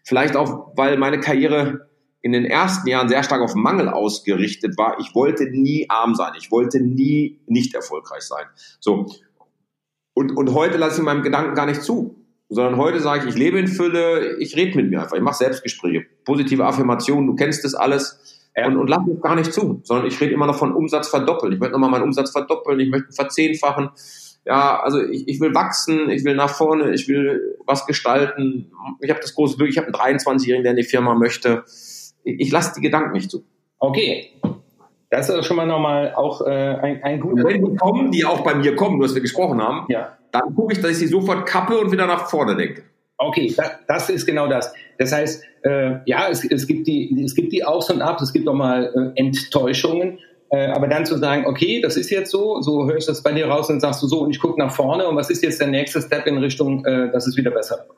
Vielleicht 0.03 0.35
auch, 0.35 0.73
weil 0.75 0.97
meine 0.97 1.19
Karriere 1.19 1.87
in 2.21 2.33
den 2.33 2.43
ersten 2.43 2.87
Jahren 2.89 3.07
sehr 3.07 3.23
stark 3.23 3.41
auf 3.41 3.55
Mangel 3.55 3.87
ausgerichtet 3.87 4.77
war. 4.77 4.99
Ich 4.99 5.15
wollte 5.15 5.45
nie 5.49 5.85
arm 5.89 6.15
sein. 6.15 6.33
Ich 6.37 6.51
wollte 6.51 6.81
nie 6.81 7.39
nicht 7.47 7.73
erfolgreich 7.73 8.23
sein. 8.23 8.45
So. 8.81 9.07
Und, 10.13 10.35
und 10.35 10.53
heute 10.53 10.77
lasse 10.77 10.99
ich 10.99 11.05
meinem 11.05 11.23
Gedanken 11.23 11.55
gar 11.55 11.65
nicht 11.65 11.81
zu. 11.81 12.15
Sondern 12.49 12.77
heute 12.77 12.99
sage 12.99 13.23
ich, 13.23 13.29
ich 13.29 13.39
lebe 13.39 13.57
in 13.57 13.67
Fülle, 13.67 14.37
ich 14.37 14.55
rede 14.55 14.77
mit 14.77 14.89
mir 14.89 15.01
einfach, 15.01 15.15
ich 15.15 15.23
mache 15.23 15.37
Selbstgespräche, 15.37 16.05
positive 16.23 16.65
Affirmationen, 16.65 17.25
du 17.25 17.35
kennst 17.35 17.63
das 17.63 17.73
alles. 17.73 18.45
Ja. 18.55 18.67
Und, 18.67 18.77
und 18.77 18.87
lass 18.87 19.03
mich 19.07 19.19
gar 19.21 19.35
nicht 19.35 19.51
zu, 19.51 19.81
sondern 19.83 20.05
ich 20.05 20.21
rede 20.21 20.33
immer 20.33 20.45
noch 20.45 20.57
von 20.57 20.75
Umsatz 20.75 21.07
verdoppeln. 21.07 21.53
Ich 21.53 21.59
möchte 21.59 21.73
nochmal 21.73 21.89
meinen 21.89 22.03
Umsatz 22.03 22.31
verdoppeln, 22.31 22.79
ich 22.79 22.89
möchte 22.89 23.11
verzehnfachen 23.11 23.89
ja, 24.45 24.81
also 24.81 25.01
ich, 25.01 25.27
ich 25.27 25.39
will 25.39 25.53
wachsen, 25.53 26.09
ich 26.09 26.25
will 26.25 26.35
nach 26.35 26.49
vorne, 26.49 26.93
ich 26.93 27.07
will 27.07 27.57
was 27.65 27.85
gestalten. 27.85 28.71
Ich 28.99 29.09
habe 29.09 29.21
das 29.21 29.35
große 29.35 29.57
Glück, 29.57 29.69
ich 29.69 29.77
habe 29.77 29.87
einen 29.87 30.17
23-Jährigen, 30.17 30.63
der 30.63 30.71
in 30.71 30.77
die 30.77 30.83
Firma 30.83 31.15
möchte. 31.15 31.63
Ich, 32.23 32.39
ich 32.39 32.51
lasse 32.51 32.73
die 32.75 32.81
Gedanken 32.81 33.13
nicht 33.13 33.31
zu. 33.31 33.43
Okay. 33.79 34.31
Das 35.09 35.29
ist 35.29 35.45
schon 35.45 35.57
mal 35.57 35.67
nochmal 35.67 36.13
auch 36.15 36.41
äh, 36.41 36.49
ein, 36.49 37.03
ein 37.03 37.19
guter. 37.19 37.43
Wenn 37.43 37.63
die 37.63 37.75
kommen, 37.75 38.11
die 38.11 38.25
auch 38.25 38.41
bei 38.41 38.55
mir 38.55 38.75
kommen, 38.75 38.99
was 38.99 39.13
wir 39.13 39.21
gesprochen 39.21 39.61
haben, 39.61 39.85
ja. 39.89 40.17
dann 40.31 40.55
gucke 40.55 40.73
ich, 40.73 40.81
dass 40.81 40.91
ich 40.91 40.97
sie 40.97 41.07
sofort 41.07 41.45
kappe 41.45 41.77
und 41.77 41.91
wieder 41.91 42.07
nach 42.07 42.29
vorne 42.29 42.55
denke. 42.55 42.83
Okay, 43.17 43.53
das, 43.55 43.71
das 43.87 44.09
ist 44.09 44.25
genau 44.25 44.47
das. 44.47 44.73
Das 44.97 45.13
heißt, 45.13 45.43
äh, 45.63 45.97
ja, 46.05 46.27
es, 46.29 46.43
es, 46.43 46.67
gibt 46.67 46.87
die, 46.87 47.23
es 47.23 47.35
gibt 47.35 47.53
die 47.53 47.63
Aufs 47.63 47.89
und 47.89 48.01
Abs, 48.01 48.23
es 48.23 48.33
gibt 48.33 48.47
auch 48.47 48.55
mal 48.55 49.13
äh, 49.15 49.19
Enttäuschungen, 49.19 50.19
äh, 50.53 50.67
aber 50.67 50.87
dann 50.87 51.03
zu 51.03 51.17
sagen, 51.17 51.47
okay, 51.47 51.81
das 51.81 51.97
ist 51.97 52.11
jetzt 52.11 52.29
so, 52.29 52.61
so 52.61 52.85
hörst 52.85 53.07
du 53.07 53.11
das 53.11 53.23
bei 53.23 53.31
dir 53.31 53.47
raus 53.47 53.71
und 53.71 53.79
sagst 53.79 54.03
du 54.03 54.07
so, 54.07 54.19
und 54.19 54.29
ich 54.29 54.39
gucke 54.39 54.59
nach 54.59 54.71
vorne 54.71 55.07
und 55.07 55.15
was 55.15 55.31
ist 55.31 55.41
jetzt 55.41 55.59
der 55.59 55.67
nächste 55.67 55.99
Step 55.99 56.27
in 56.27 56.37
Richtung, 56.37 56.85
äh, 56.85 57.11
dass 57.11 57.25
es 57.25 57.35
wieder 57.35 57.49
besser 57.49 57.77
wird? 57.87 57.97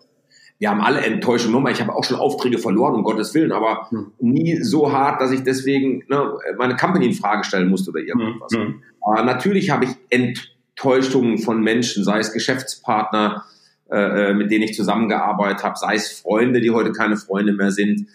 Wir 0.57 0.69
haben 0.69 0.79
alle 0.79 1.01
Enttäuschung. 1.01 1.51
Nummer. 1.51 1.71
Ich 1.71 1.81
habe 1.81 1.93
auch 1.93 2.05
schon 2.05 2.15
Aufträge 2.15 2.57
verloren, 2.57 2.95
um 2.95 3.03
Gottes 3.03 3.33
Willen, 3.33 3.51
aber 3.51 3.89
hm. 3.89 4.13
nie 4.19 4.63
so 4.63 4.93
hart, 4.93 5.19
dass 5.19 5.33
ich 5.33 5.43
deswegen 5.43 6.05
ne, 6.07 6.31
meine 6.57 6.77
Company 6.77 7.07
in 7.07 7.13
Frage 7.13 7.43
stellen 7.43 7.67
musste 7.67 7.91
oder 7.91 7.99
irgendwas. 7.99 8.53
Hm. 8.53 8.61
hm. 8.61 8.83
Aber 9.01 9.23
natürlich 9.23 9.69
habe 9.71 9.83
ich 9.83 9.91
Enttäuschungen 10.09 11.39
von 11.39 11.61
Menschen, 11.61 12.05
sei 12.05 12.19
es 12.19 12.31
Geschäftspartner, 12.31 13.43
äh, 13.91 14.29
äh 14.29 14.33
mit 14.33 14.49
denen 14.49 14.63
ich 14.63 14.75
zusammengearbeitet 14.75 15.61
habe, 15.65 15.77
sei 15.77 15.95
es 15.95 16.21
Freunde, 16.21 16.61
die 16.61 16.71
heute 16.71 16.93
keine 16.93 17.17
Freunde 17.17 17.51
mehr 17.51 17.71
sind. 17.71 18.07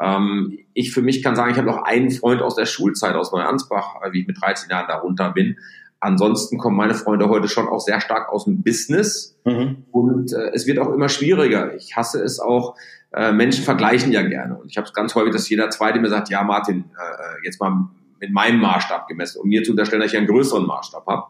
Ähm, 0.00 0.58
ich 0.74 0.92
für 0.92 1.02
mich 1.02 1.22
kann 1.22 1.36
sagen, 1.36 1.50
ich 1.50 1.58
habe 1.58 1.66
noch 1.66 1.82
einen 1.82 2.10
Freund 2.10 2.42
aus 2.42 2.54
der 2.54 2.66
Schulzeit 2.66 3.14
aus 3.14 3.32
Neuansbach, 3.32 3.96
äh, 4.02 4.12
wie 4.12 4.20
ich 4.20 4.26
mit 4.26 4.40
13 4.40 4.70
Jahren 4.70 4.86
darunter 4.88 5.30
bin. 5.30 5.56
Ansonsten 6.00 6.58
kommen 6.58 6.76
meine 6.76 6.94
Freunde 6.94 7.28
heute 7.28 7.48
schon 7.48 7.66
auch 7.66 7.80
sehr 7.80 8.00
stark 8.00 8.28
aus 8.32 8.44
dem 8.44 8.62
Business 8.62 9.36
mhm. 9.44 9.84
und 9.90 10.32
äh, 10.32 10.52
es 10.54 10.66
wird 10.66 10.78
auch 10.78 10.92
immer 10.92 11.08
schwieriger. 11.08 11.74
Ich 11.74 11.96
hasse 11.96 12.22
es 12.22 12.38
auch, 12.38 12.76
äh, 13.12 13.32
Menschen 13.32 13.64
vergleichen 13.64 14.12
ja 14.12 14.22
gerne 14.22 14.58
und 14.58 14.70
ich 14.70 14.76
habe 14.76 14.86
es 14.86 14.92
ganz 14.92 15.14
häufig, 15.16 15.32
dass 15.32 15.48
jeder 15.48 15.70
Zweite 15.70 15.98
mir 15.98 16.08
sagt, 16.08 16.30
ja 16.30 16.44
Martin, 16.44 16.84
äh, 16.96 17.44
jetzt 17.44 17.60
mal 17.60 17.88
mit 18.20 18.32
meinem 18.32 18.60
Maßstab 18.60 19.08
gemessen, 19.08 19.40
um 19.40 19.48
mir 19.48 19.64
zu 19.64 19.72
unterstellen, 19.72 20.02
dass 20.02 20.12
ich 20.12 20.18
einen 20.18 20.28
größeren 20.28 20.66
Maßstab 20.66 21.06
habe. 21.06 21.24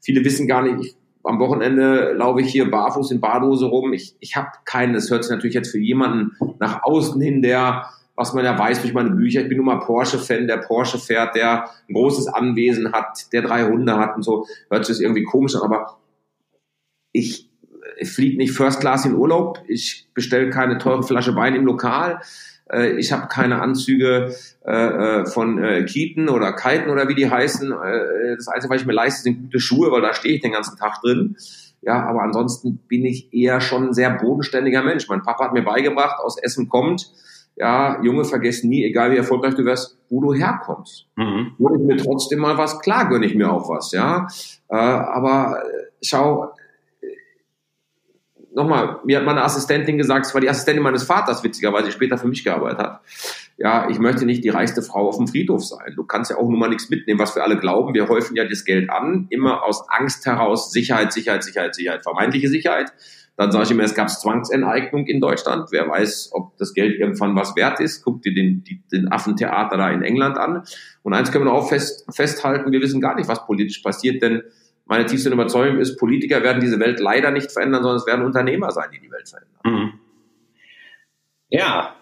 Viele 0.00 0.24
wissen 0.24 0.46
gar 0.46 0.62
nicht, 0.62 0.76
ich, 0.80 0.96
am 1.24 1.40
Wochenende 1.40 2.12
laufe 2.12 2.40
ich 2.40 2.48
hier 2.48 2.70
barfuß 2.70 3.10
in 3.10 3.20
Badhose 3.20 3.66
rum. 3.66 3.92
Ich, 3.94 4.14
ich 4.20 4.36
habe 4.36 4.48
keinen, 4.64 4.92
das 4.92 5.10
hört 5.10 5.24
sich 5.24 5.30
natürlich 5.30 5.54
jetzt 5.54 5.70
für 5.70 5.78
jemanden 5.78 6.36
nach 6.60 6.82
außen 6.82 7.20
hin, 7.20 7.40
der 7.40 7.86
was 8.16 8.32
man 8.32 8.44
ja 8.44 8.58
weiß 8.58 8.82
durch 8.82 8.94
meine 8.94 9.10
Bücher. 9.10 9.42
Ich 9.42 9.48
bin 9.48 9.58
nun 9.58 9.66
mal 9.66 9.80
Porsche-Fan, 9.80 10.46
der 10.46 10.58
Porsche 10.58 10.98
fährt, 10.98 11.34
der 11.34 11.64
ein 11.88 11.94
großes 11.94 12.28
Anwesen 12.28 12.92
hat, 12.92 13.32
der 13.32 13.42
drei 13.42 13.64
Hunde 13.64 13.96
hat 13.96 14.16
und 14.16 14.22
so. 14.22 14.46
Hört 14.70 14.86
sich 14.86 14.96
das 14.96 15.00
irgendwie 15.00 15.24
komisch 15.24 15.56
an, 15.56 15.62
aber 15.62 15.98
ich, 17.12 17.50
ich 17.98 18.10
fliege 18.10 18.36
nicht 18.36 18.52
First 18.52 18.80
Class 18.80 19.04
in 19.04 19.14
Urlaub. 19.14 19.60
Ich 19.66 20.08
bestelle 20.14 20.50
keine 20.50 20.78
teure 20.78 21.02
Flasche 21.02 21.34
Wein 21.34 21.54
im 21.54 21.64
Lokal. 21.64 22.20
Äh, 22.70 22.92
ich 22.98 23.12
habe 23.12 23.26
keine 23.28 23.60
Anzüge 23.60 24.34
äh, 24.64 24.72
äh 24.72 25.26
von 25.26 25.60
Kieten 25.86 26.28
oder 26.28 26.52
Kiten 26.52 26.90
oder 26.90 27.08
wie 27.08 27.14
die 27.14 27.30
heißen. 27.30 27.70
Das 28.36 28.48
Einzige, 28.48 28.72
was 28.72 28.80
ich 28.80 28.86
mir 28.86 28.92
leiste, 28.92 29.22
sind 29.22 29.42
gute 29.42 29.60
Schuhe, 29.60 29.90
weil 29.90 30.02
da 30.02 30.14
stehe 30.14 30.36
ich 30.36 30.40
den 30.40 30.52
ganzen 30.52 30.76
Tag 30.76 31.00
drin. 31.02 31.36
Ja, 31.82 32.02
aber 32.06 32.22
ansonsten 32.22 32.78
bin 32.88 33.04
ich 33.04 33.32
eher 33.34 33.60
schon 33.60 33.88
ein 33.88 33.92
sehr 33.92 34.10
bodenständiger 34.10 34.82
Mensch. 34.82 35.06
Mein 35.08 35.22
Papa 35.22 35.44
hat 35.44 35.52
mir 35.52 35.62
beigebracht, 35.62 36.18
aus 36.18 36.38
Essen 36.38 36.68
kommt, 36.68 37.12
ja, 37.56 38.02
Junge, 38.02 38.24
vergessen 38.24 38.68
nie, 38.68 38.84
egal 38.84 39.12
wie 39.12 39.16
erfolgreich 39.16 39.54
du 39.54 39.64
wirst, 39.64 39.98
wo 40.10 40.20
du 40.20 40.34
herkommst. 40.34 41.06
Mhm. 41.16 41.52
Gönne 41.58 41.78
ich 41.78 41.86
mir 41.86 41.96
trotzdem 41.96 42.40
mal 42.40 42.58
was, 42.58 42.80
klar 42.80 43.08
gönne 43.08 43.26
ich 43.26 43.34
mir 43.34 43.50
auch 43.52 43.68
was, 43.68 43.92
ja. 43.92 44.26
Äh, 44.68 44.76
aber 44.76 45.62
äh, 45.62 45.84
schau, 46.02 46.53
nochmal, 48.54 49.00
mir 49.04 49.18
hat 49.18 49.24
meine 49.24 49.42
Assistentin 49.42 49.98
gesagt, 49.98 50.26
es 50.26 50.34
war 50.34 50.40
die 50.40 50.48
Assistentin 50.48 50.82
meines 50.82 51.04
Vaters, 51.04 51.44
witzigerweise, 51.44 51.86
die 51.86 51.92
später 51.92 52.18
für 52.18 52.28
mich 52.28 52.44
gearbeitet 52.44 52.78
hat. 52.78 53.00
Ja, 53.56 53.88
ich 53.88 53.98
möchte 53.98 54.26
nicht 54.26 54.42
die 54.42 54.48
reichste 54.48 54.82
Frau 54.82 55.08
auf 55.08 55.16
dem 55.16 55.28
Friedhof 55.28 55.64
sein. 55.64 55.92
Du 55.94 56.04
kannst 56.04 56.30
ja 56.30 56.38
auch 56.38 56.48
nur 56.48 56.58
mal 56.58 56.68
nichts 56.68 56.90
mitnehmen, 56.90 57.20
was 57.20 57.36
wir 57.36 57.44
alle 57.44 57.56
glauben. 57.56 57.94
Wir 57.94 58.08
häufen 58.08 58.36
ja 58.36 58.44
das 58.44 58.64
Geld 58.64 58.90
an, 58.90 59.26
immer 59.30 59.62
aus 59.62 59.88
Angst 59.88 60.26
heraus, 60.26 60.72
Sicherheit, 60.72 61.12
Sicherheit, 61.12 61.44
Sicherheit, 61.44 61.74
Sicherheit, 61.74 62.02
vermeintliche 62.02 62.48
Sicherheit. 62.48 62.92
Dann 63.36 63.50
sage 63.50 63.64
ich 63.64 63.70
immer, 63.72 63.82
es 63.82 63.94
gab 63.94 64.08
Zwangsenteignung 64.10 65.06
in 65.06 65.20
Deutschland. 65.20 65.68
Wer 65.72 65.88
weiß, 65.88 66.30
ob 66.32 66.56
das 66.56 66.72
Geld 66.72 66.98
irgendwann 66.98 67.34
was 67.34 67.56
wert 67.56 67.80
ist. 67.80 68.02
Guck 68.04 68.22
dir 68.22 68.32
den, 68.32 68.62
die, 68.62 68.80
den 68.92 69.10
Affentheater 69.10 69.76
da 69.76 69.90
in 69.90 70.02
England 70.02 70.38
an. 70.38 70.62
Und 71.02 71.14
eins 71.14 71.32
können 71.32 71.44
wir 71.44 71.52
auch 71.52 71.68
fest, 71.68 72.06
festhalten, 72.14 72.70
wir 72.70 72.80
wissen 72.80 73.00
gar 73.00 73.16
nicht, 73.16 73.28
was 73.28 73.44
politisch 73.44 73.80
passiert, 73.80 74.22
denn 74.22 74.42
meine 74.86 75.06
tiefste 75.06 75.30
Überzeugung 75.30 75.78
ist, 75.78 75.96
Politiker 75.96 76.42
werden 76.42 76.60
diese 76.60 76.78
Welt 76.78 77.00
leider 77.00 77.30
nicht 77.30 77.50
verändern, 77.50 77.82
sondern 77.82 77.98
es 77.98 78.06
werden 78.06 78.24
Unternehmer 78.24 78.70
sein, 78.70 78.88
die 78.92 79.00
die 79.00 79.10
Welt 79.10 79.28
verändern. 79.28 79.60
Mhm. 79.64 79.92
Ja, 81.48 81.94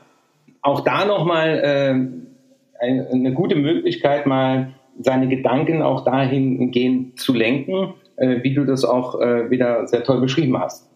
auch 0.62 0.80
da 0.80 1.04
nochmal 1.04 1.58
äh, 1.58 2.84
eine, 2.84 3.08
eine 3.10 3.32
gute 3.34 3.56
Möglichkeit, 3.56 4.26
mal 4.26 4.74
seine 4.98 5.28
Gedanken 5.28 5.82
auch 5.82 6.04
dahingehend 6.04 7.18
zu 7.18 7.32
lenken, 7.32 7.94
äh, 8.16 8.42
wie 8.42 8.54
du 8.54 8.64
das 8.64 8.84
auch 8.84 9.20
äh, 9.20 9.50
wieder 9.50 9.86
sehr 9.86 10.04
toll 10.04 10.20
beschrieben 10.20 10.58
hast. 10.58 10.90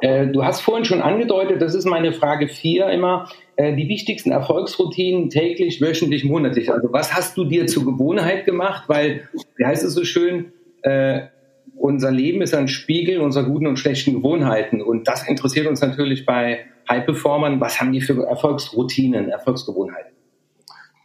Äh, 0.00 0.28
du 0.28 0.44
hast 0.44 0.60
vorhin 0.60 0.84
schon 0.84 1.00
angedeutet, 1.00 1.62
das 1.62 1.74
ist 1.74 1.84
meine 1.84 2.12
Frage 2.12 2.48
4 2.48 2.88
immer, 2.88 3.28
äh, 3.56 3.74
die 3.76 3.88
wichtigsten 3.88 4.30
Erfolgsroutinen 4.32 5.30
täglich, 5.30 5.80
wöchentlich, 5.80 6.24
monatlich. 6.24 6.72
Also 6.72 6.92
was 6.92 7.14
hast 7.14 7.36
du 7.36 7.44
dir 7.44 7.66
zur 7.66 7.84
Gewohnheit 7.84 8.44
gemacht? 8.44 8.84
Weil, 8.88 9.28
wie 9.56 9.64
heißt 9.64 9.84
es 9.84 9.94
so 9.94 10.04
schön, 10.04 10.52
äh, 10.82 11.28
unser 11.76 12.10
Leben 12.10 12.42
ist 12.42 12.54
ein 12.54 12.68
Spiegel 12.68 13.20
unserer 13.20 13.44
guten 13.44 13.66
und 13.66 13.78
schlechten 13.78 14.14
Gewohnheiten. 14.14 14.82
Und 14.82 15.08
das 15.08 15.26
interessiert 15.26 15.66
uns 15.66 15.80
natürlich 15.80 16.26
bei 16.26 16.66
High-Performern. 16.88 17.60
Was 17.60 17.80
haben 17.80 17.92
die 17.92 18.00
für 18.00 18.22
Erfolgsroutinen, 18.26 19.28
Erfolgsgewohnheiten? 19.28 20.12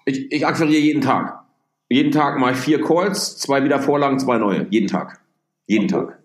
Ich, 0.05 0.31
ich 0.31 0.45
akquiriere 0.45 0.81
jeden 0.81 1.01
Tag. 1.01 1.45
Jeden 1.89 2.11
Tag 2.11 2.39
mache 2.39 2.53
ich 2.53 2.57
vier 2.57 2.81
Calls, 2.81 3.37
zwei 3.37 3.63
Wiedervorlagen, 3.63 4.19
zwei 4.19 4.37
neue. 4.37 4.67
Jeden 4.69 4.87
Tag. 4.87 5.21
Jeden 5.67 5.87
Tag. 5.87 6.19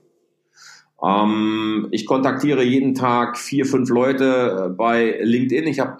Ähm, 1.03 1.89
ich 1.91 2.07
kontaktiere 2.07 2.63
jeden 2.63 2.95
Tag 2.95 3.39
vier, 3.39 3.67
fünf 3.67 3.89
Leute 3.89 4.67
äh, 4.67 4.69
bei 4.71 5.19
LinkedIn. 5.23 5.67
Ich 5.67 5.81
habe 5.81 5.99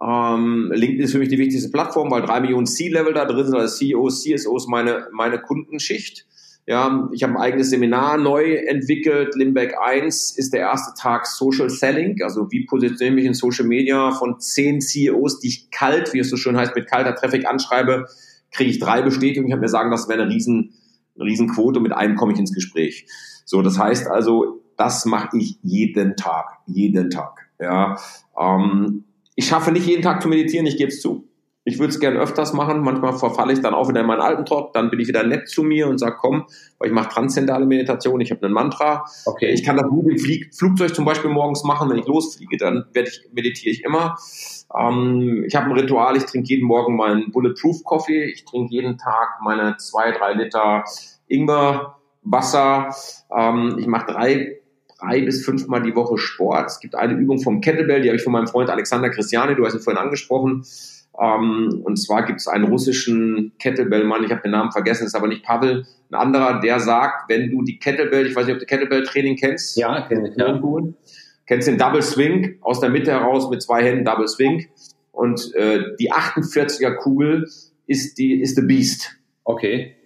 ähm, 0.00 0.70
LinkedIn 0.74 1.04
ist 1.04 1.12
für 1.12 1.18
mich 1.18 1.28
die 1.28 1.38
wichtigste 1.38 1.70
Plattform, 1.70 2.10
weil 2.10 2.22
drei 2.22 2.40
Millionen 2.40 2.66
C-Level 2.66 3.14
da 3.14 3.24
drin 3.24 3.46
sind, 3.46 3.56
also 3.56 3.76
CEOs, 3.76 4.22
CSOs 4.22 4.66
meine, 4.68 5.08
meine 5.12 5.40
Kundenschicht. 5.40 6.26
Ja, 6.68 7.08
ich 7.12 7.22
habe 7.22 7.34
ein 7.34 7.40
eigenes 7.40 7.70
Seminar 7.70 8.18
neu 8.18 8.54
entwickelt. 8.54 9.36
Limbeck 9.36 9.76
1 9.80 10.36
ist 10.36 10.52
der 10.52 10.60
erste 10.60 11.00
Tag 11.00 11.26
Social 11.26 11.70
Selling. 11.70 12.20
Also 12.22 12.50
wie 12.50 12.66
positioniere 12.66 13.10
ich 13.10 13.14
mich 13.14 13.24
in 13.24 13.34
Social 13.34 13.66
Media 13.66 14.10
von 14.10 14.40
zehn 14.40 14.80
CEOs, 14.80 15.38
die 15.38 15.46
ich 15.46 15.70
kalt, 15.70 16.12
wie 16.12 16.18
es 16.18 16.28
so 16.28 16.36
schön 16.36 16.56
heißt, 16.56 16.74
mit 16.74 16.88
kalter 16.88 17.14
Traffic 17.14 17.46
anschreibe, 17.46 18.06
kriege 18.50 18.68
ich 18.68 18.80
drei 18.80 19.00
Bestätigungen. 19.02 19.46
Ich 19.46 19.52
habe 19.52 19.60
mir 19.60 19.68
sagen, 19.68 19.92
das 19.92 20.08
wäre 20.08 20.22
eine 20.22 20.30
riesen, 20.30 20.72
eine 21.14 21.24
riesen 21.24 21.48
Quote. 21.48 21.78
Mit 21.78 21.92
einem 21.92 22.16
komme 22.16 22.32
ich 22.32 22.38
ins 22.40 22.52
Gespräch. 22.52 23.06
So, 23.44 23.62
das 23.62 23.78
heißt 23.78 24.08
also, 24.08 24.64
das 24.76 25.04
mache 25.04 25.38
ich 25.38 25.60
jeden 25.62 26.16
Tag, 26.16 26.46
jeden 26.66 27.10
Tag. 27.10 27.48
Ja, 27.60 27.96
ähm, 28.36 29.04
ich 29.36 29.46
schaffe 29.46 29.70
nicht 29.70 29.86
jeden 29.86 30.02
Tag 30.02 30.20
zu 30.20 30.28
meditieren, 30.28 30.66
ich 30.66 30.76
gebe 30.76 30.90
es 30.90 31.00
zu. 31.00 31.28
Ich 31.68 31.80
würde 31.80 31.92
es 31.92 31.98
gerne 31.98 32.20
öfters 32.20 32.52
machen. 32.52 32.80
Manchmal 32.80 33.18
verfalle 33.18 33.52
ich 33.52 33.60
dann 33.60 33.74
auch 33.74 33.88
wieder 33.88 34.00
in 34.00 34.06
meinen 34.06 34.20
alten 34.20 34.44
Trott. 34.44 34.76
Dann 34.76 34.88
bin 34.88 35.00
ich 35.00 35.08
wieder 35.08 35.24
nett 35.24 35.48
zu 35.48 35.64
mir 35.64 35.88
und 35.88 35.98
sage, 35.98 36.16
komm, 36.16 36.46
weil 36.78 36.88
ich 36.88 36.94
mache 36.94 37.08
transzendale 37.08 37.66
Meditation. 37.66 38.20
Ich 38.20 38.30
habe 38.30 38.46
einen 38.46 38.54
Mantra. 38.54 39.04
Okay. 39.24 39.50
Ich 39.52 39.64
kann 39.64 39.76
das 39.76 39.88
gut 39.88 40.06
im 40.06 40.16
Flugzeug 40.52 40.94
zum 40.94 41.04
Beispiel 41.04 41.28
morgens 41.28 41.64
machen. 41.64 41.90
Wenn 41.90 41.98
ich 41.98 42.06
losfliege, 42.06 42.56
dann 42.56 42.86
werde 42.92 43.08
ich, 43.08 43.28
meditiere 43.32 43.72
ich 43.72 43.82
immer. 43.82 44.16
Ähm, 44.78 45.44
ich 45.44 45.56
habe 45.56 45.66
ein 45.66 45.72
Ritual. 45.72 46.16
Ich 46.16 46.24
trinke 46.24 46.48
jeden 46.48 46.66
Morgen 46.66 46.94
meinen 46.94 47.32
Bulletproof 47.32 47.82
Coffee. 47.82 48.24
Ich 48.26 48.44
trinke 48.44 48.72
jeden 48.72 48.96
Tag 48.96 49.40
meine 49.42 49.76
zwei, 49.78 50.12
drei 50.12 50.34
Liter 50.34 50.84
Ingwer 51.26 51.96
Wasser. 52.22 52.94
Ähm, 53.36 53.76
ich 53.78 53.86
mache 53.86 54.12
drei, 54.12 54.60
drei 55.00 55.22
bis 55.22 55.44
fünfmal 55.44 55.82
die 55.82 55.94
Woche 55.94 56.18
Sport. 56.18 56.66
Es 56.66 56.80
gibt 56.80 56.94
eine 56.94 57.14
Übung 57.14 57.40
vom 57.40 57.60
Kettlebell, 57.60 58.02
die 58.02 58.08
habe 58.08 58.16
ich 58.16 58.22
von 58.22 58.32
meinem 58.32 58.46
Freund 58.46 58.70
Alexander 58.70 59.10
Christiani, 59.10 59.54
du 59.54 59.64
hast 59.64 59.74
ihn 59.74 59.80
vorhin 59.80 60.02
angesprochen. 60.02 60.64
Ähm, 61.20 61.82
und 61.84 61.96
zwar 61.96 62.24
gibt 62.24 62.40
es 62.40 62.48
einen 62.48 62.64
russischen 62.64 63.52
Kettlebell-Mann, 63.58 64.24
ich 64.24 64.30
habe 64.30 64.42
den 64.42 64.52
Namen 64.52 64.72
vergessen, 64.72 65.06
ist 65.06 65.14
aber 65.14 65.28
nicht 65.28 65.44
Pavel, 65.44 65.86
ein 66.10 66.14
anderer, 66.14 66.60
der 66.60 66.80
sagt, 66.80 67.28
wenn 67.28 67.50
du 67.50 67.62
die 67.62 67.78
Kettlebell, 67.78 68.26
ich 68.26 68.36
weiß 68.36 68.46
nicht, 68.46 68.54
ob 68.54 68.60
du 68.60 68.66
Kettlebell-Training 68.66 69.36
kennst. 69.36 69.76
Ja, 69.76 70.02
kenne 70.02 70.28
ich. 70.28 70.36
Ja. 70.36 70.60
Kennst 71.46 71.68
den 71.68 71.78
Double 71.78 72.02
Swing 72.02 72.58
aus 72.60 72.80
der 72.80 72.90
Mitte 72.90 73.12
heraus 73.12 73.50
mit 73.50 73.62
zwei 73.62 73.82
Händen 73.82 74.04
Double 74.04 74.28
Swing. 74.28 74.66
Und 75.12 75.54
äh, 75.54 75.80
die 75.98 76.12
48er 76.12 76.96
Kugel 76.96 77.48
ist 77.86 78.18
die 78.18 78.40
ist 78.40 78.56
the 78.56 78.62
Beast. 78.62 79.16
Okay 79.44 79.96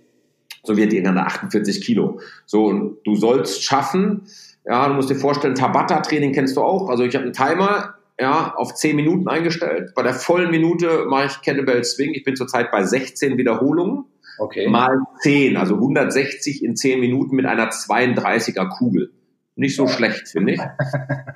so 0.62 0.76
wird 0.76 0.92
irgendeiner 0.92 1.26
48 1.26 1.80
Kilo. 1.80 2.20
So, 2.46 2.66
und 2.66 2.98
du 3.04 3.16
sollst 3.16 3.64
schaffen, 3.64 4.22
ja, 4.66 4.88
du 4.88 4.94
musst 4.94 5.10
dir 5.10 5.16
vorstellen, 5.16 5.54
Tabata-Training 5.54 6.32
kennst 6.32 6.56
du 6.56 6.62
auch. 6.62 6.88
Also 6.88 7.04
ich 7.04 7.14
habe 7.14 7.24
einen 7.24 7.32
Timer, 7.32 7.94
ja, 8.20 8.54
auf 8.54 8.74
10 8.74 8.96
Minuten 8.96 9.28
eingestellt. 9.28 9.92
Bei 9.94 10.02
der 10.02 10.14
vollen 10.14 10.50
Minute 10.50 11.06
mache 11.08 11.26
ich 11.26 11.40
Kettlebell 11.42 11.84
Swing. 11.84 12.12
Ich 12.14 12.24
bin 12.24 12.36
zurzeit 12.36 12.70
bei 12.70 12.84
16 12.84 13.38
Wiederholungen. 13.38 14.04
Okay. 14.38 14.68
Mal 14.68 14.98
10, 15.22 15.56
also 15.56 15.74
160 15.74 16.62
in 16.62 16.76
10 16.76 17.00
Minuten 17.00 17.36
mit 17.36 17.46
einer 17.46 17.70
32er 17.70 18.68
Kugel. 18.68 19.12
Nicht 19.56 19.76
so 19.76 19.86
schlecht, 19.86 20.28
finde 20.28 20.54
ich. 20.54 20.60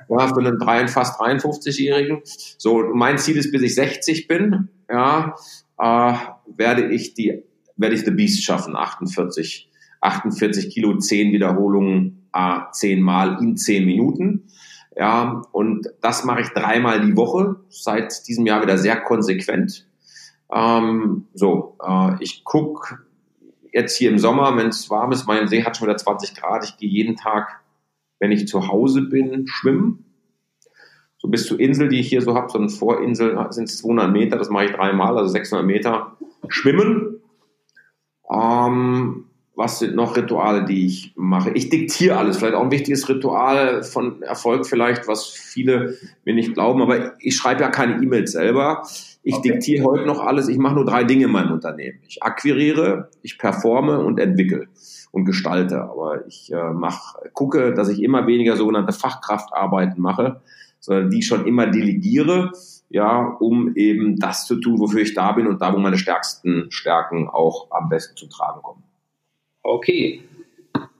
Ja, 0.07 0.27
für 0.27 0.39
einen 0.39 0.59
3, 0.59 0.87
fast 0.87 1.19
53-Jährigen. 1.19 2.21
So, 2.57 2.83
mein 2.93 3.17
Ziel 3.17 3.37
ist, 3.37 3.51
bis 3.51 3.63
ich 3.63 3.75
60 3.75 4.27
bin, 4.27 4.69
ja, 4.89 5.35
äh, 5.77 6.13
werde 6.55 6.89
ich 6.93 7.15
die 7.15 7.43
werde 7.77 7.95
ich 7.95 8.05
The 8.05 8.11
Beast 8.11 8.43
schaffen. 8.43 8.75
48, 8.75 9.69
48 10.01 10.69
Kilo, 10.69 10.97
10 10.97 11.33
Wiederholungen, 11.33 12.27
a 12.31 12.71
10 12.71 13.01
Mal 13.01 13.39
in 13.41 13.57
10 13.57 13.85
Minuten. 13.85 14.47
Ja, 14.95 15.41
und 15.51 15.89
das 16.01 16.23
mache 16.23 16.41
ich 16.41 16.49
dreimal 16.49 17.01
die 17.01 17.17
Woche, 17.17 17.57
seit 17.69 18.27
diesem 18.27 18.45
Jahr 18.45 18.61
wieder 18.61 18.77
sehr 18.77 19.01
konsequent. 19.01 19.85
Ähm, 20.51 21.27
so, 21.33 21.77
äh, 21.85 22.15
ich 22.21 22.43
guck 22.45 23.03
jetzt 23.73 23.97
hier 23.97 24.09
im 24.09 24.19
Sommer, 24.19 24.55
wenn 24.55 24.67
es 24.67 24.89
warm 24.89 25.11
ist, 25.11 25.27
mein 25.27 25.49
See 25.49 25.63
hat 25.63 25.75
schon 25.75 25.87
wieder 25.87 25.97
20 25.97 26.33
Grad, 26.35 26.63
ich 26.63 26.77
gehe 26.77 26.89
jeden 26.89 27.17
Tag, 27.17 27.61
wenn 28.19 28.31
ich 28.31 28.47
zu 28.47 28.69
Hause 28.69 29.01
bin, 29.01 29.47
schwimmen. 29.47 30.05
So 31.17 31.27
bis 31.27 31.45
zur 31.45 31.59
Insel, 31.59 31.89
die 31.89 31.99
ich 31.99 32.07
hier 32.07 32.21
so 32.21 32.35
habe, 32.35 32.49
so 32.49 32.57
eine 32.57 32.69
Vorinsel, 32.69 33.47
sind 33.49 33.65
es 33.65 33.79
200 33.79 34.11
Meter, 34.11 34.37
das 34.37 34.49
mache 34.49 34.65
ich 34.65 34.71
dreimal, 34.71 35.17
also 35.17 35.29
600 35.29 35.65
Meter 35.65 36.17
schwimmen. 36.47 37.21
Ähm, 38.31 39.25
was 39.55 39.79
sind 39.79 39.95
noch 39.95 40.17
Rituale, 40.17 40.65
die 40.65 40.85
ich 40.85 41.13
mache? 41.15 41.51
Ich 41.51 41.69
diktiere 41.69 42.17
alles. 42.17 42.37
Vielleicht 42.37 42.55
auch 42.55 42.63
ein 42.63 42.71
wichtiges 42.71 43.07
Ritual 43.07 43.83
von 43.83 44.21
Erfolg 44.21 44.65
vielleicht, 44.65 45.07
was 45.07 45.27
viele 45.27 45.97
mir 46.25 46.33
nicht 46.33 46.53
glauben. 46.53 46.81
Aber 46.81 47.13
ich 47.19 47.35
schreibe 47.35 47.61
ja 47.61 47.69
keine 47.69 48.01
E-Mails 48.03 48.33
selber. 48.33 48.83
Ich 49.23 49.35
okay. 49.35 49.51
diktiere 49.51 49.85
heute 49.85 50.05
noch 50.05 50.19
alles. 50.19 50.47
Ich 50.47 50.57
mache 50.57 50.75
nur 50.75 50.85
drei 50.85 51.03
Dinge 51.03 51.25
in 51.25 51.31
meinem 51.31 51.51
Unternehmen. 51.51 51.99
Ich 52.07 52.21
akquiriere, 52.21 53.09
ich 53.21 53.37
performe 53.37 53.99
und 53.99 54.19
entwickle 54.19 54.67
und 55.11 55.25
gestalte. 55.25 55.81
Aber 55.81 56.27
ich 56.27 56.51
äh, 56.51 56.71
mach, 56.73 57.15
gucke, 57.33 57.73
dass 57.73 57.89
ich 57.89 58.03
immer 58.03 58.27
weniger 58.27 58.57
sogenannte 58.57 58.93
Fachkraftarbeiten 58.93 60.01
mache, 60.01 60.41
sondern 60.79 61.09
die 61.09 61.23
schon 61.23 61.45
immer 61.45 61.67
delegiere 61.67 62.51
ja, 62.89 63.35
um 63.39 63.75
eben 63.75 64.17
das 64.19 64.45
zu 64.45 64.55
tun, 64.55 64.79
wofür 64.79 65.01
ich 65.01 65.13
da 65.13 65.31
bin 65.31 65.47
und 65.47 65.61
da, 65.61 65.73
wo 65.73 65.79
meine 65.79 65.97
stärksten 65.97 66.67
Stärken 66.69 67.27
auch 67.27 67.67
am 67.71 67.89
besten 67.89 68.15
zu 68.15 68.27
tragen 68.27 68.61
kommen. 68.61 68.83
Okay, 69.67 70.21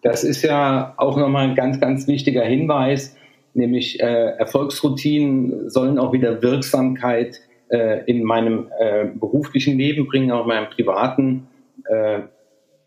das 0.01 0.23
ist 0.23 0.41
ja 0.41 0.95
auch 0.97 1.17
nochmal 1.17 1.47
ein 1.47 1.55
ganz, 1.55 1.79
ganz 1.79 2.07
wichtiger 2.07 2.43
Hinweis, 2.43 3.15
nämlich 3.53 3.99
äh, 3.99 4.05
Erfolgsroutinen 4.39 5.69
sollen 5.69 5.99
auch 5.99 6.13
wieder 6.13 6.41
Wirksamkeit 6.41 7.41
äh, 7.69 8.03
in 8.05 8.23
meinem 8.23 8.67
äh, 8.79 9.05
beruflichen 9.05 9.77
Leben 9.77 10.07
bringen, 10.07 10.31
auch 10.31 10.41
in 10.41 10.47
meinem 10.47 10.69
privaten. 10.71 11.47
Äh, 11.87 12.21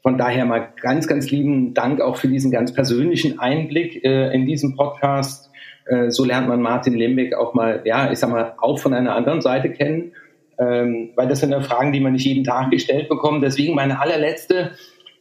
von 0.02 0.18
daher 0.18 0.46
mal 0.46 0.68
ganz, 0.82 1.06
ganz 1.06 1.30
lieben 1.30 1.74
Dank 1.74 2.00
auch 2.00 2.16
für 2.16 2.28
diesen 2.28 2.50
ganz 2.50 2.74
persönlichen 2.74 3.38
Einblick 3.38 4.04
äh, 4.04 4.34
in 4.34 4.46
diesem 4.46 4.74
Podcast. 4.74 5.48
Äh, 5.86 6.10
so 6.10 6.24
lernt 6.24 6.48
man 6.48 6.60
Martin 6.60 6.94
Lembeck 6.94 7.34
auch 7.34 7.54
mal, 7.54 7.82
ja, 7.84 8.10
ich 8.10 8.18
sag 8.18 8.30
mal, 8.30 8.54
auch 8.58 8.80
von 8.80 8.94
einer 8.94 9.14
anderen 9.14 9.42
Seite 9.42 9.70
kennen, 9.70 10.10
ähm, 10.58 11.10
weil 11.14 11.28
das 11.28 11.38
sind 11.38 11.52
ja 11.52 11.60
Fragen, 11.60 11.92
die 11.92 12.00
man 12.00 12.14
nicht 12.14 12.26
jeden 12.26 12.42
Tag 12.42 12.72
gestellt 12.72 13.08
bekommt. 13.08 13.44
Deswegen 13.44 13.76
meine 13.76 14.00
allerletzte 14.00 14.72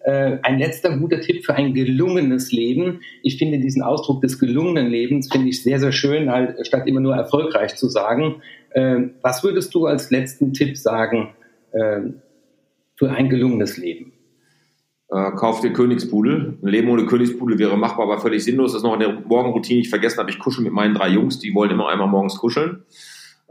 äh, 0.07 0.39
ein 0.41 0.57
letzter 0.57 0.97
guter 0.97 1.19
Tipp 1.19 1.45
für 1.45 1.53
ein 1.53 1.73
gelungenes 1.73 2.53
Leben. 2.53 3.01
Ich 3.23 3.37
finde 3.37 3.59
diesen 3.59 3.81
Ausdruck 3.81 4.21
des 4.21 4.39
gelungenen 4.39 4.87
Lebens 4.87 5.27
finde 5.29 5.49
ich 5.49 5.61
sehr, 5.61 5.81
sehr 5.81 5.91
schön, 5.91 6.31
halt, 6.31 6.65
statt 6.65 6.87
immer 6.87 7.01
nur 7.01 7.13
erfolgreich 7.13 7.75
zu 7.75 7.89
sagen. 7.89 8.41
Äh, 8.69 9.09
was 9.21 9.43
würdest 9.43 9.75
du 9.75 9.85
als 9.85 10.09
letzten 10.09 10.53
Tipp 10.53 10.77
sagen 10.77 11.35
äh, 11.73 12.03
für 12.95 13.11
ein 13.11 13.27
gelungenes 13.29 13.75
Leben? 13.75 14.13
Äh, 15.09 15.31
kauf 15.31 15.59
dir 15.59 15.73
Königspudel. 15.73 16.57
Ein 16.63 16.67
Leben 16.69 16.87
ohne 16.87 17.05
Königspudel 17.05 17.59
wäre 17.59 17.77
machbar, 17.77 18.05
aber 18.05 18.21
völlig 18.21 18.45
sinnlos. 18.45 18.71
Das 18.71 18.79
ist 18.79 18.83
noch 18.85 18.93
in 18.93 19.01
der 19.01 19.11
Morgenroutine. 19.11 19.81
Ich 19.81 19.89
vergessen 19.89 20.19
habe, 20.19 20.29
ich 20.29 20.39
kuschel 20.39 20.63
mit 20.63 20.71
meinen 20.71 20.95
drei 20.95 21.09
Jungs. 21.09 21.39
Die 21.39 21.53
wollen 21.53 21.71
immer 21.71 21.89
einmal 21.89 22.07
morgens 22.07 22.37
kuscheln 22.37 22.85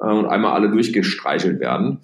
äh, 0.00 0.06
und 0.06 0.24
einmal 0.24 0.52
alle 0.52 0.70
durchgestreichelt 0.70 1.60
werden. 1.60 2.00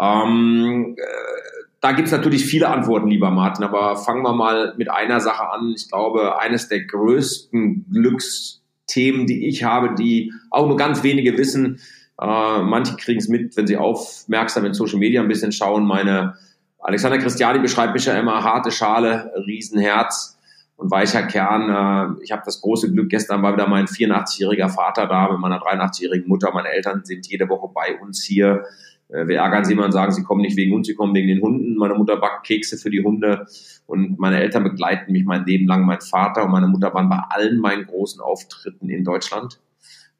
Ähm, 0.00 0.96
äh, 0.96 1.60
da 1.80 1.92
gibt's 1.92 2.12
natürlich 2.12 2.44
viele 2.44 2.68
Antworten, 2.68 3.08
lieber 3.08 3.30
Martin, 3.30 3.64
aber 3.64 3.96
fangen 3.96 4.22
wir 4.22 4.34
mal 4.34 4.74
mit 4.76 4.90
einer 4.90 5.20
Sache 5.20 5.48
an. 5.50 5.72
Ich 5.74 5.88
glaube, 5.88 6.38
eines 6.38 6.68
der 6.68 6.84
größten 6.84 7.86
Glücksthemen, 7.90 9.26
die 9.26 9.48
ich 9.48 9.64
habe, 9.64 9.94
die 9.94 10.32
auch 10.50 10.68
nur 10.68 10.76
ganz 10.76 11.02
wenige 11.02 11.38
wissen, 11.38 11.80
äh, 12.20 12.62
manche 12.62 12.96
kriegen 12.96 13.18
es 13.18 13.28
mit, 13.28 13.56
wenn 13.56 13.66
sie 13.66 13.78
aufmerksam 13.78 14.66
in 14.66 14.74
Social 14.74 14.98
Media 14.98 15.22
ein 15.22 15.28
bisschen 15.28 15.52
schauen. 15.52 15.86
Meine 15.86 16.34
Alexander 16.80 17.18
Christiani 17.18 17.60
beschreibt 17.60 17.94
mich 17.94 18.04
ja 18.04 18.14
immer 18.14 18.44
harte 18.44 18.70
Schale, 18.70 19.32
Riesenherz 19.46 20.38
und 20.76 20.90
weicher 20.90 21.22
Kern. 21.22 22.18
Äh, 22.18 22.22
ich 22.22 22.32
habe 22.32 22.42
das 22.44 22.60
große 22.60 22.92
Glück, 22.92 23.08
gestern 23.08 23.42
war 23.42 23.54
wieder 23.54 23.68
mein 23.68 23.86
84-jähriger 23.86 24.68
Vater 24.68 25.06
da 25.06 25.30
mit 25.30 25.40
meiner 25.40 25.62
83-jährigen 25.62 26.28
Mutter. 26.28 26.50
Meine 26.52 26.68
Eltern 26.68 27.04
sind 27.04 27.26
jede 27.26 27.48
Woche 27.48 27.70
bei 27.72 27.98
uns 27.98 28.22
hier 28.22 28.64
wir 29.12 29.38
ärgern 29.38 29.64
sie 29.64 29.72
immer 29.72 29.84
und 29.84 29.92
sagen, 29.92 30.12
sie 30.12 30.22
kommen 30.22 30.40
nicht 30.40 30.56
wegen 30.56 30.74
uns, 30.74 30.86
sie 30.86 30.94
kommen 30.94 31.14
wegen 31.14 31.28
den 31.28 31.42
Hunden. 31.42 31.76
Meine 31.76 31.94
Mutter 31.94 32.16
backt 32.16 32.46
Kekse 32.46 32.76
für 32.76 32.90
die 32.90 33.02
Hunde 33.02 33.46
und 33.86 34.18
meine 34.18 34.40
Eltern 34.40 34.64
begleiten 34.64 35.12
mich 35.12 35.24
mein 35.24 35.44
Leben 35.44 35.66
lang. 35.66 35.84
Mein 35.84 36.00
Vater 36.00 36.44
und 36.44 36.52
meine 36.52 36.68
Mutter 36.68 36.94
waren 36.94 37.08
bei 37.08 37.20
allen 37.28 37.58
meinen 37.58 37.86
großen 37.86 38.20
Auftritten 38.20 38.88
in 38.88 39.04
Deutschland, 39.04 39.60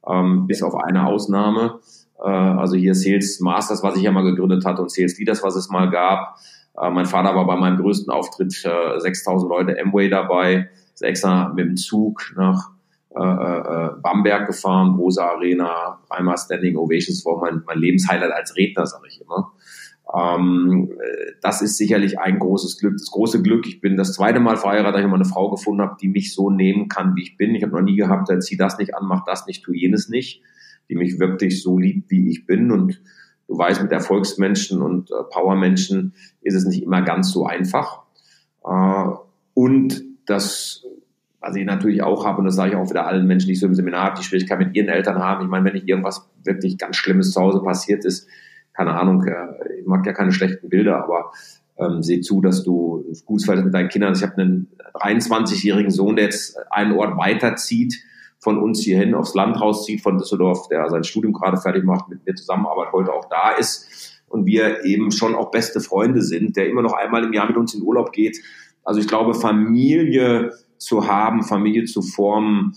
ähm, 0.06 0.46
bis 0.46 0.62
auf 0.62 0.74
eine 0.74 1.06
Ausnahme. 1.06 1.78
Äh, 2.18 2.28
also 2.28 2.76
hier 2.76 2.94
Sales 2.94 3.40
Masters, 3.40 3.82
was 3.82 3.96
ich 3.96 4.02
ja 4.02 4.12
mal 4.12 4.24
gegründet 4.24 4.64
hatte 4.64 4.82
und 4.82 4.90
Sales 4.90 5.18
Leaders, 5.18 5.42
was 5.42 5.56
es 5.56 5.70
mal 5.70 5.88
gab. 5.90 6.36
Äh, 6.76 6.90
mein 6.90 7.06
Vater 7.06 7.34
war 7.34 7.46
bei 7.46 7.56
meinem 7.56 7.78
größten 7.78 8.12
Auftritt 8.12 8.64
äh, 8.64 8.98
6000 8.98 9.48
Leute 9.48 9.80
Amway 9.80 10.08
dabei, 10.08 10.68
ist 10.92 11.02
extra 11.02 11.48
mit 11.50 11.66
dem 11.66 11.76
Zug 11.76 12.32
nach 12.36 12.70
äh, 13.14 13.20
äh, 13.20 13.90
Bamberg 14.00 14.46
gefahren, 14.46 14.94
Rosa 14.94 15.30
Arena, 15.30 16.00
dreimal 16.08 16.38
Standing 16.38 16.76
Ovations, 16.76 17.24
war 17.26 17.38
mein, 17.40 17.62
mein 17.66 17.78
Lebenshighlight 17.78 18.30
als 18.32 18.56
Redner, 18.56 18.86
sage 18.86 19.08
ich 19.08 19.20
immer. 19.20 19.52
Ähm, 20.16 20.90
äh, 20.92 21.32
das 21.40 21.62
ist 21.62 21.76
sicherlich 21.76 22.18
ein 22.20 22.38
großes 22.38 22.78
Glück. 22.78 22.94
Das 22.98 23.10
große 23.10 23.42
Glück, 23.42 23.66
ich 23.66 23.80
bin 23.80 23.96
das 23.96 24.12
zweite 24.12 24.40
Mal 24.40 24.56
verheiratet, 24.56 24.94
dass 24.94 25.02
ich 25.02 25.08
mal 25.08 25.16
eine 25.16 25.24
Frau 25.24 25.50
gefunden 25.50 25.82
habe, 25.82 25.96
die 26.00 26.08
mich 26.08 26.32
so 26.32 26.50
nehmen 26.50 26.88
kann, 26.88 27.16
wie 27.16 27.22
ich 27.22 27.36
bin. 27.36 27.54
Ich 27.54 27.62
habe 27.62 27.72
noch 27.72 27.82
nie 27.82 27.96
gehabt, 27.96 28.30
zieh 28.42 28.56
das 28.56 28.78
nicht 28.78 28.94
an, 28.94 29.06
mach 29.06 29.24
das 29.24 29.46
nicht, 29.46 29.64
tu 29.64 29.72
jenes 29.72 30.08
nicht, 30.08 30.42
die 30.88 30.94
mich 30.94 31.18
wirklich 31.18 31.62
so 31.62 31.78
liebt, 31.78 32.10
wie 32.10 32.30
ich 32.30 32.46
bin. 32.46 32.70
Und 32.70 33.02
du 33.48 33.58
weißt, 33.58 33.82
mit 33.82 33.92
Erfolgsmenschen 33.92 34.82
und 34.82 35.10
äh, 35.10 35.14
Powermenschen 35.30 36.14
ist 36.42 36.54
es 36.54 36.64
nicht 36.64 36.82
immer 36.82 37.02
ganz 37.02 37.30
so 37.32 37.44
einfach. 37.44 38.02
Äh, 38.64 39.10
und 39.54 40.04
das 40.26 40.84
was 41.40 41.56
ich 41.56 41.64
natürlich 41.64 42.02
auch 42.02 42.26
habe, 42.26 42.38
und 42.38 42.44
das 42.44 42.54
sage 42.54 42.72
ich 42.72 42.76
auch 42.76 42.90
wieder 42.90 43.06
allen 43.06 43.26
Menschen, 43.26 43.48
die 43.48 43.54
so 43.54 43.66
im 43.66 43.74
Seminar 43.74 44.04
habe, 44.04 44.18
die 44.18 44.24
Schwierigkeit 44.24 44.58
mit 44.58 44.74
ihren 44.74 44.88
Eltern 44.88 45.18
haben. 45.18 45.44
Ich 45.44 45.50
meine, 45.50 45.64
wenn 45.64 45.72
nicht 45.72 45.88
irgendwas 45.88 46.28
wirklich 46.44 46.76
ganz 46.76 46.96
Schlimmes 46.96 47.32
zu 47.32 47.40
Hause 47.40 47.62
passiert 47.62 48.04
ist, 48.04 48.28
keine 48.74 48.94
Ahnung, 48.94 49.24
äh, 49.24 49.80
ich 49.80 49.86
mag 49.86 50.04
ja 50.06 50.12
keine 50.12 50.32
schlechten 50.32 50.68
Bilder, 50.68 51.02
aber 51.02 51.32
ähm, 51.78 52.02
seh 52.02 52.20
zu, 52.20 52.40
dass 52.40 52.62
du 52.62 53.04
ein 53.08 53.18
gutes 53.24 53.46
Verhältnis 53.46 53.72
mit 53.72 53.74
deinen 53.74 53.88
Kindern 53.88 54.10
hast. 54.10 54.22
Ich 54.22 54.28
habe 54.28 54.40
einen 54.40 54.68
23-jährigen 54.94 55.90
Sohn, 55.90 56.16
der 56.16 56.26
jetzt 56.26 56.58
einen 56.70 56.92
Ort 56.92 57.16
weiterzieht, 57.16 58.02
von 58.38 58.58
uns 58.58 58.80
hierhin 58.80 59.14
aufs 59.14 59.34
Land 59.34 59.60
rauszieht, 59.60 60.00
von 60.02 60.18
Düsseldorf, 60.18 60.68
der 60.68 60.88
sein 60.88 61.04
Studium 61.04 61.32
gerade 61.32 61.58
fertig 61.58 61.84
macht, 61.84 62.08
mit 62.08 62.24
mir 62.26 62.34
zusammenarbeitet, 62.34 62.92
heute 62.92 63.12
auch 63.12 63.28
da 63.28 63.52
ist 63.52 64.22
und 64.28 64.46
wir 64.46 64.84
eben 64.84 65.10
schon 65.10 65.34
auch 65.34 65.50
beste 65.50 65.80
Freunde 65.80 66.22
sind, 66.22 66.56
der 66.56 66.68
immer 66.68 66.82
noch 66.82 66.92
einmal 66.92 67.24
im 67.24 67.32
Jahr 67.32 67.48
mit 67.48 67.56
uns 67.56 67.74
in 67.74 67.82
Urlaub 67.82 68.12
geht. 68.12 68.38
Also 68.84 69.00
ich 69.00 69.08
glaube, 69.08 69.34
Familie 69.34 70.52
zu 70.80 71.06
haben, 71.06 71.42
Familie 71.44 71.84
zu 71.84 72.02
formen, 72.02 72.74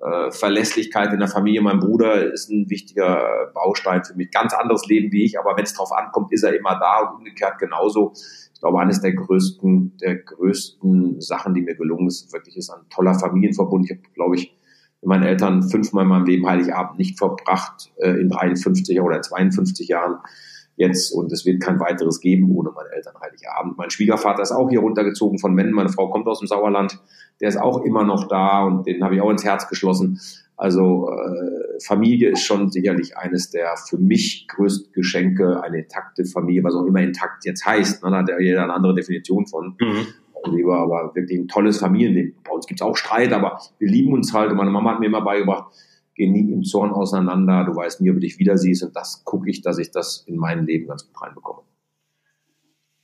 äh, 0.00 0.30
Verlässlichkeit 0.30 1.12
in 1.12 1.18
der 1.18 1.28
Familie. 1.28 1.62
Mein 1.62 1.80
Bruder 1.80 2.32
ist 2.32 2.50
ein 2.50 2.68
wichtiger 2.68 3.50
Baustein 3.54 4.04
für 4.04 4.14
mich. 4.14 4.30
Ganz 4.30 4.52
anderes 4.52 4.86
Leben 4.86 5.10
wie 5.10 5.24
ich, 5.24 5.38
aber 5.40 5.56
wenn 5.56 5.64
es 5.64 5.72
drauf 5.72 5.90
ankommt, 5.90 6.32
ist 6.32 6.42
er 6.42 6.54
immer 6.54 6.78
da 6.78 7.00
und 7.00 7.18
umgekehrt 7.18 7.58
genauso. 7.58 8.12
Ich 8.52 8.60
glaube, 8.60 8.78
eines 8.78 9.00
der 9.00 9.14
größten, 9.14 9.96
der 9.96 10.16
größten 10.16 11.20
Sachen, 11.22 11.54
die 11.54 11.62
mir 11.62 11.74
gelungen 11.74 12.08
ist, 12.08 12.30
wirklich 12.32 12.56
ist 12.56 12.70
ein 12.70 12.88
toller 12.90 13.14
Familienverbund. 13.18 13.86
Ich 13.86 13.96
habe, 13.96 14.02
glaube 14.14 14.36
ich, 14.36 14.54
mit 15.00 15.08
meinen 15.08 15.24
Eltern 15.24 15.62
fünfmal 15.62 16.04
in 16.04 16.10
meinem 16.10 16.26
Leben 16.26 16.46
Heiligabend 16.46 16.98
nicht 16.98 17.18
verbracht, 17.18 17.90
äh, 17.96 18.10
in 18.10 18.28
53 18.28 19.00
oder 19.00 19.22
52 19.22 19.88
Jahren 19.88 20.18
jetzt 20.76 21.12
und 21.12 21.32
es 21.32 21.44
wird 21.44 21.62
kein 21.62 21.80
weiteres 21.80 22.20
geben 22.20 22.54
ohne 22.54 22.70
meine 22.70 22.90
Eltern 22.90 23.14
Heiligabend. 23.20 23.76
Mein 23.76 23.90
Schwiegervater 23.90 24.42
ist 24.42 24.52
auch 24.52 24.68
hier 24.68 24.80
runtergezogen 24.80 25.38
von 25.38 25.54
Mennen, 25.54 25.72
meine 25.72 25.88
Frau 25.88 26.08
kommt 26.08 26.26
aus 26.26 26.38
dem 26.38 26.48
Sauerland, 26.48 26.98
der 27.40 27.48
ist 27.48 27.56
auch 27.56 27.82
immer 27.82 28.04
noch 28.04 28.28
da 28.28 28.64
und 28.64 28.86
den 28.86 29.02
habe 29.02 29.14
ich 29.14 29.20
auch 29.20 29.30
ins 29.30 29.44
Herz 29.44 29.68
geschlossen. 29.68 30.20
Also 30.56 31.10
äh, 31.10 31.80
Familie 31.84 32.30
ist 32.30 32.42
schon 32.42 32.70
sicherlich 32.70 33.16
eines 33.16 33.50
der 33.50 33.74
für 33.76 33.98
mich 33.98 34.46
größten 34.48 34.92
Geschenke, 34.92 35.62
eine 35.62 35.80
intakte 35.80 36.24
Familie, 36.24 36.64
was 36.64 36.74
auch 36.74 36.86
immer 36.86 37.02
intakt 37.02 37.44
jetzt 37.44 37.66
heißt. 37.66 38.02
Ne? 38.02 38.10
Da 38.10 38.18
hat 38.18 38.28
ja 38.30 38.40
jeder 38.40 38.62
eine 38.62 38.72
andere 38.72 38.94
Definition 38.94 39.46
von. 39.46 39.76
Mhm. 39.78 40.06
Lieber, 40.54 40.78
aber 40.78 41.12
wirklich 41.16 41.40
ein 41.40 41.48
tolles 41.48 41.78
Familienleben. 41.78 42.36
Bei 42.44 42.52
uns 42.52 42.68
gibt 42.68 42.80
es 42.80 42.86
auch 42.86 42.96
Streit, 42.96 43.32
aber 43.32 43.58
wir 43.78 43.88
lieben 43.88 44.12
uns 44.12 44.32
halt. 44.32 44.52
Und 44.52 44.56
meine 44.56 44.70
Mama 44.70 44.92
hat 44.92 45.00
mir 45.00 45.06
immer 45.06 45.22
beigebracht, 45.22 45.72
geh 46.16 46.26
nie 46.26 46.50
im 46.52 46.64
Zorn 46.64 46.90
auseinander, 46.90 47.64
du 47.64 47.76
weißt 47.76 48.00
nie, 48.00 48.10
ob 48.10 48.16
du 48.16 48.20
dich 48.20 48.38
wieder 48.38 48.56
siehst 48.56 48.82
und 48.82 48.96
das 48.96 49.24
gucke 49.24 49.50
ich, 49.50 49.62
dass 49.62 49.78
ich 49.78 49.90
das 49.90 50.24
in 50.26 50.36
mein 50.36 50.66
Leben 50.66 50.88
ganz 50.88 51.06
gut 51.06 51.22
reinbekomme. 51.22 51.60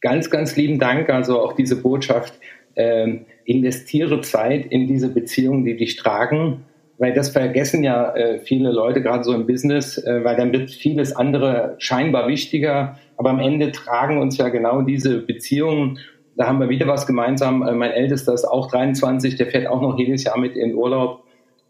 Ganz, 0.01 0.31
ganz 0.31 0.57
lieben 0.57 0.79
Dank, 0.79 1.11
also 1.11 1.41
auch 1.41 1.53
diese 1.53 1.81
Botschaft, 1.81 2.35
ähm, 2.75 3.27
investiere 3.45 4.21
Zeit 4.23 4.67
in 4.67 4.89
diese 4.89 5.11
Beziehungen, 5.11 5.65
die 5.65 5.77
dich 5.77 5.97
tragen, 5.97 6.65
weil 6.99 7.13
das 7.13 7.31
vergessen 7.31 7.85
ja 7.85 8.15
äh, 8.15 8.41
viele 8.41 8.73
Leute, 8.73 9.03
gerade 9.03 9.25
so 9.25 9.35
im 9.35 9.47
Business, 9.47 9.99
äh, 9.99 10.25
weil 10.25 10.37
dann 10.37 10.53
wird 10.53 10.71
vieles 10.71 11.15
andere 11.15 11.77
scheinbar 11.79 12.29
wichtiger, 12.29 12.99
aber 13.17 13.31
am 13.31 13.41
Ende 13.41 13.73
tragen 13.73 14.19
uns 14.19 14.39
ja 14.39 14.49
genau 14.49 14.83
diese 14.83 15.19
Beziehungen. 15.19 15.99
Da 16.37 16.47
haben 16.47 16.61
wir 16.61 16.69
wieder 16.69 16.87
was 16.87 17.07
gemeinsam. 17.07 17.63
Äh, 17.63 17.75
mein 17.75 17.91
Ältester 17.91 18.33
ist 18.33 18.45
auch 18.45 18.71
23, 18.71 19.37
der 19.37 19.47
fährt 19.49 19.67
auch 19.67 19.83
noch 19.83 19.99
jedes 19.99 20.25
Jahr 20.25 20.39
mit 20.39 20.57
in 20.57 20.75
Urlaub 20.75 21.25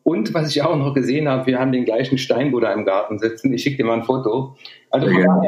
und 0.05 0.35
was 0.35 0.51
ich 0.51 0.63
auch 0.63 0.77
noch 0.77 0.95
gesehen 0.95 1.29
habe, 1.29 1.47
wir 1.47 1.61
haben 1.61 1.71
den 1.71 1.85
gleichen 1.85 2.19
Steinbuddha 2.19 2.73
im 2.73 2.85
Garten 2.85 3.19
sitzen. 3.19 3.53
Ich 3.53 3.63
schicke 3.63 3.77
dir 3.79 3.85
mal 3.85 3.99
ein 3.99 4.05
Foto. 4.05 4.57
Also 4.91 5.09
ja. 5.09 5.43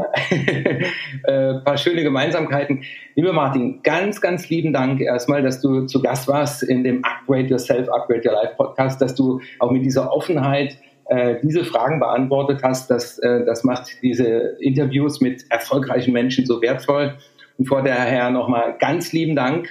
äh, 1.24 1.54
paar 1.60 1.76
schöne 1.76 2.04
Gemeinsamkeiten. 2.04 2.84
Lieber 3.16 3.32
Martin, 3.32 3.82
ganz, 3.82 4.20
ganz 4.20 4.48
lieben 4.48 4.72
Dank 4.72 5.00
erstmal, 5.00 5.42
dass 5.42 5.60
du 5.60 5.86
zu 5.86 6.00
Gast 6.00 6.28
warst 6.28 6.62
in 6.62 6.84
dem 6.84 7.04
Upgrade 7.04 7.46
Yourself, 7.46 7.88
Upgrade 7.88 8.22
Your 8.24 8.34
Life 8.34 8.54
Podcast, 8.56 9.02
dass 9.02 9.16
du 9.16 9.40
auch 9.58 9.72
mit 9.72 9.84
dieser 9.84 10.12
Offenheit 10.12 10.78
äh, 11.06 11.36
diese 11.42 11.64
Fragen 11.64 11.98
beantwortet 11.98 12.60
hast. 12.62 12.90
Das, 12.90 13.18
äh, 13.18 13.44
das 13.44 13.64
macht 13.64 14.02
diese 14.02 14.56
Interviews 14.60 15.20
mit 15.20 15.44
erfolgreichen 15.50 16.12
Menschen 16.12 16.46
so 16.46 16.62
wertvoll. 16.62 17.14
Und 17.58 17.66
vor 17.66 17.82
daher 17.82 18.30
nochmal 18.30 18.76
ganz 18.78 19.12
lieben 19.12 19.34
Dank. 19.34 19.68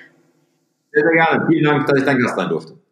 Sehr, 0.91 1.04
sehr 1.04 1.13
gerne. 1.13 1.48
Vielen 1.48 1.63
Dank, 1.63 1.88
dass 1.88 2.00
ich 2.00 2.06
dein 2.06 2.19
Gast 2.19 2.36
sein 2.36 2.50
durfte. 2.50 2.83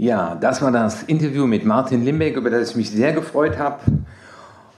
Ja, 0.00 0.36
das 0.40 0.62
war 0.62 0.70
das 0.70 1.02
Interview 1.02 1.48
mit 1.48 1.64
Martin 1.64 2.04
Limbeck, 2.04 2.36
über 2.36 2.50
das 2.50 2.70
ich 2.70 2.76
mich 2.76 2.90
sehr 2.90 3.12
gefreut 3.12 3.58
habe. 3.58 3.80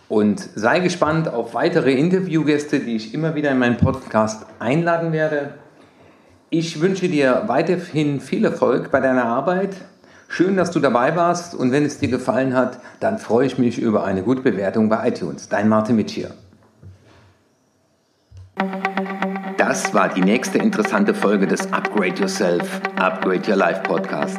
Und 0.09 0.41
sei 0.55 0.81
gespannt 0.81 1.29
auf 1.29 1.53
weitere 1.53 1.93
Interviewgäste, 1.93 2.81
die 2.81 2.97
ich 2.97 3.13
immer 3.13 3.35
wieder 3.35 3.51
in 3.51 3.59
meinen 3.59 3.77
Podcast 3.77 4.47
einladen 4.59 5.13
werde. 5.13 5.55
Ich 6.49 6.81
wünsche 6.81 7.09
dir 7.09 7.45
weiterhin 7.49 8.21
viel 8.21 8.47
Erfolg 8.47 8.91
bei 8.91 9.01
deiner 9.01 9.27
Arbeit. 9.27 9.77
Schön, 10.27 10.57
dass 10.57 10.71
du 10.71 10.81
dabei 10.81 11.15
warst 11.17 11.55
und 11.55 11.71
wenn 11.71 11.85
es 11.85 11.99
dir 11.99 12.09
gefallen 12.09 12.55
hat, 12.55 12.81
dann 12.99 13.19
freue 13.19 13.47
ich 13.47 13.59
mich 13.59 13.79
über 13.79 14.05
eine 14.05 14.23
gute 14.23 14.41
Bewertung 14.41 14.89
bei 14.89 15.07
iTunes. 15.07 15.51
Dein 15.51 15.69
Martin 15.69 15.97
Mitsch 15.97 16.13
hier. 16.13 16.31
Das 19.59 19.93
war 19.93 20.09
die 20.09 20.23
nächste 20.23 20.59
interessante 20.59 21.13
Folge 21.13 21.47
des 21.47 21.71
Upgrade 21.73 22.15
Yourself, 22.15 22.81
Upgrade 22.97 23.43
Your 23.49 23.57
Life 23.57 23.83
Podcast. 23.83 24.39